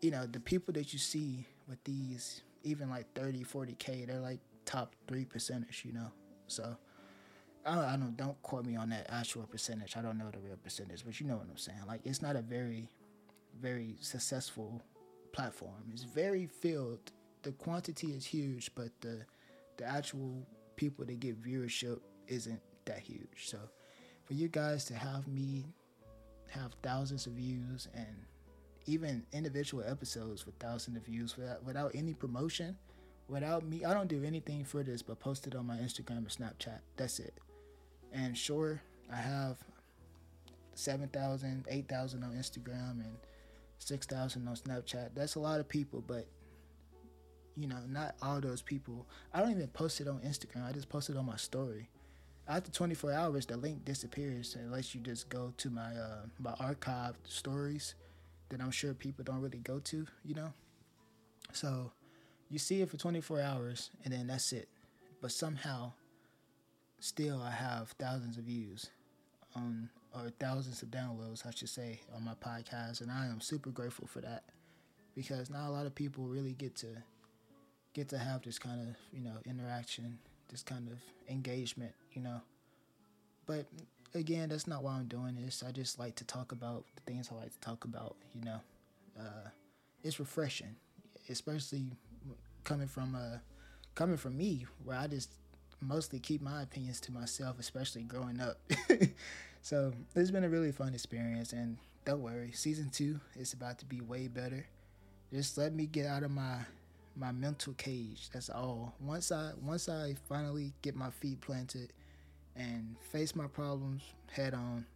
you 0.00 0.12
know, 0.12 0.26
the 0.26 0.38
people 0.38 0.72
that 0.74 0.92
you 0.92 0.98
see 0.98 1.44
with 1.68 1.82
these, 1.82 2.42
even 2.62 2.88
like 2.88 3.12
30, 3.14 3.42
40k, 3.42 4.06
they're 4.06 4.20
like 4.20 4.38
top 4.64 4.94
three 5.08 5.24
percentage, 5.24 5.82
you 5.84 5.92
know. 5.92 6.12
So 6.46 6.76
I 7.66 7.74
don't, 7.74 7.84
I 7.84 7.96
don't 7.96 8.16
don't 8.16 8.42
quote 8.42 8.64
me 8.64 8.76
on 8.76 8.90
that 8.90 9.06
actual 9.08 9.42
percentage. 9.42 9.96
I 9.96 10.02
don't 10.02 10.18
know 10.18 10.30
the 10.30 10.38
real 10.38 10.56
percentage, 10.62 11.04
but 11.04 11.20
you 11.20 11.26
know 11.26 11.36
what 11.36 11.46
I'm 11.50 11.56
saying. 11.56 11.78
Like 11.86 12.00
it's 12.04 12.22
not 12.22 12.36
a 12.36 12.42
very, 12.42 12.88
very 13.60 13.96
successful 14.00 14.80
platform. 15.32 15.90
It's 15.92 16.04
very 16.04 16.46
filled. 16.46 17.12
The 17.42 17.52
quantity 17.52 18.08
is 18.08 18.26
huge, 18.26 18.70
but 18.74 18.90
the 19.00 19.24
the 19.80 19.88
actual 19.88 20.46
people 20.76 21.04
that 21.06 21.18
get 21.20 21.42
viewership 21.42 22.00
isn't 22.28 22.60
that 22.84 22.98
huge. 22.98 23.46
So 23.46 23.58
for 24.24 24.34
you 24.34 24.48
guys 24.48 24.84
to 24.86 24.94
have 24.94 25.26
me 25.26 25.74
have 26.50 26.72
thousands 26.82 27.26
of 27.26 27.32
views 27.32 27.88
and 27.94 28.26
even 28.86 29.24
individual 29.32 29.82
episodes 29.86 30.44
with 30.44 30.54
thousands 30.56 30.98
of 30.98 31.04
views 31.06 31.36
without, 31.36 31.64
without 31.64 31.92
any 31.94 32.12
promotion, 32.12 32.76
without 33.28 33.66
me, 33.66 33.84
I 33.84 33.94
don't 33.94 34.08
do 34.08 34.22
anything 34.22 34.64
for 34.64 34.82
this 34.82 35.00
but 35.00 35.18
post 35.18 35.46
it 35.46 35.54
on 35.54 35.66
my 35.66 35.76
Instagram 35.76 36.26
or 36.26 36.30
Snapchat. 36.30 36.80
That's 36.96 37.18
it. 37.18 37.34
And 38.12 38.36
sure, 38.36 38.82
I 39.10 39.16
have 39.16 39.56
7,000, 40.74 41.64
8,000 41.70 42.22
on 42.22 42.32
Instagram 42.32 43.04
and 43.04 43.16
6,000 43.78 44.46
on 44.46 44.54
Snapchat. 44.56 45.10
That's 45.14 45.36
a 45.36 45.40
lot 45.40 45.58
of 45.58 45.68
people, 45.68 46.04
but 46.06 46.26
you 47.60 47.68
know, 47.68 47.78
not 47.88 48.14
all 48.22 48.40
those 48.40 48.62
people. 48.62 49.06
I 49.34 49.40
don't 49.40 49.50
even 49.50 49.68
post 49.68 50.00
it 50.00 50.08
on 50.08 50.20
Instagram. 50.20 50.66
I 50.66 50.72
just 50.72 50.88
post 50.88 51.10
it 51.10 51.16
on 51.16 51.26
my 51.26 51.36
story. 51.36 51.90
After 52.48 52.70
24 52.70 53.12
hours, 53.12 53.46
the 53.46 53.56
link 53.56 53.84
disappears 53.84 54.56
unless 54.58 54.94
you 54.94 55.00
just 55.00 55.28
go 55.28 55.52
to 55.58 55.70
my 55.70 55.94
uh, 55.94 56.22
my 56.38 56.52
archived 56.52 57.16
stories 57.24 57.94
that 58.48 58.60
I'm 58.60 58.70
sure 58.70 58.94
people 58.94 59.24
don't 59.24 59.40
really 59.40 59.58
go 59.58 59.78
to. 59.78 60.06
You 60.24 60.34
know, 60.34 60.52
so 61.52 61.92
you 62.48 62.58
see 62.58 62.80
it 62.80 62.90
for 62.90 62.96
24 62.96 63.40
hours 63.40 63.90
and 64.04 64.12
then 64.12 64.26
that's 64.26 64.52
it. 64.52 64.68
But 65.20 65.32
somehow, 65.32 65.92
still, 66.98 67.42
I 67.42 67.50
have 67.50 67.90
thousands 67.98 68.38
of 68.38 68.44
views 68.44 68.90
on 69.54 69.90
or 70.14 70.30
thousands 70.40 70.82
of 70.82 70.90
downloads, 70.90 71.46
I 71.46 71.50
should 71.50 71.68
say, 71.68 72.00
on 72.16 72.24
my 72.24 72.34
podcast, 72.34 73.00
and 73.00 73.12
I 73.12 73.26
am 73.26 73.40
super 73.40 73.70
grateful 73.70 74.08
for 74.08 74.20
that 74.22 74.42
because 75.14 75.50
not 75.50 75.68
a 75.68 75.70
lot 75.70 75.86
of 75.86 75.94
people 75.94 76.24
really 76.24 76.54
get 76.54 76.74
to 76.76 76.86
get 77.94 78.08
to 78.10 78.18
have 78.18 78.42
this 78.42 78.58
kind 78.58 78.80
of 78.80 78.96
you 79.12 79.22
know 79.22 79.36
interaction, 79.44 80.18
this 80.48 80.62
kind 80.62 80.88
of 80.88 80.98
engagement, 81.28 81.92
you 82.12 82.22
know. 82.22 82.40
But 83.46 83.66
again, 84.14 84.48
that's 84.48 84.66
not 84.66 84.82
why 84.82 84.92
I'm 84.92 85.06
doing 85.06 85.36
this. 85.36 85.62
I 85.66 85.72
just 85.72 85.98
like 85.98 86.14
to 86.16 86.24
talk 86.24 86.52
about 86.52 86.84
the 86.96 87.12
things 87.12 87.30
I 87.32 87.36
like 87.36 87.52
to 87.52 87.60
talk 87.60 87.84
about. 87.84 88.16
You 88.34 88.44
know, 88.44 88.60
uh, 89.18 89.48
it's 90.02 90.20
refreshing, 90.20 90.76
especially 91.28 91.86
coming 92.64 92.88
from 92.88 93.14
uh, 93.14 93.38
coming 93.94 94.16
from 94.16 94.36
me, 94.36 94.66
where 94.84 94.96
I 94.96 95.06
just 95.06 95.30
mostly 95.80 96.18
keep 96.18 96.42
my 96.42 96.62
opinions 96.62 97.00
to 97.00 97.12
myself, 97.12 97.58
especially 97.58 98.02
growing 98.02 98.40
up. 98.40 98.58
so 99.62 99.92
it's 100.14 100.30
been 100.30 100.44
a 100.44 100.48
really 100.48 100.72
fun 100.72 100.94
experience, 100.94 101.52
and 101.52 101.76
don't 102.04 102.22
worry, 102.22 102.52
season 102.52 102.90
two 102.90 103.20
is 103.38 103.52
about 103.52 103.78
to 103.78 103.86
be 103.86 104.00
way 104.00 104.28
better. 104.28 104.66
Just 105.32 105.56
let 105.58 105.72
me 105.72 105.86
get 105.86 106.06
out 106.06 106.22
of 106.24 106.30
my 106.30 106.58
my 107.16 107.32
mental 107.32 107.72
cage. 107.74 108.30
That's 108.32 108.50
all. 108.50 108.94
Once 109.00 109.32
I 109.32 109.52
once 109.62 109.88
I 109.88 110.14
finally 110.28 110.72
get 110.82 110.94
my 110.94 111.10
feet 111.10 111.40
planted 111.40 111.92
and 112.56 112.96
face 113.12 113.34
my 113.34 113.46
problems 113.46 114.02
head 114.30 114.54
on, 114.54 114.86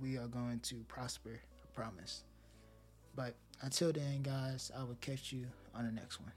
we 0.00 0.16
are 0.16 0.28
going 0.28 0.60
to 0.60 0.76
prosper. 0.88 1.40
I 1.62 1.66
promise. 1.74 2.24
But 3.14 3.34
until 3.60 3.92
then, 3.92 4.22
guys, 4.22 4.70
I 4.76 4.82
will 4.84 4.96
catch 5.00 5.32
you 5.32 5.46
on 5.74 5.84
the 5.84 5.92
next 5.92 6.20
one. 6.20 6.32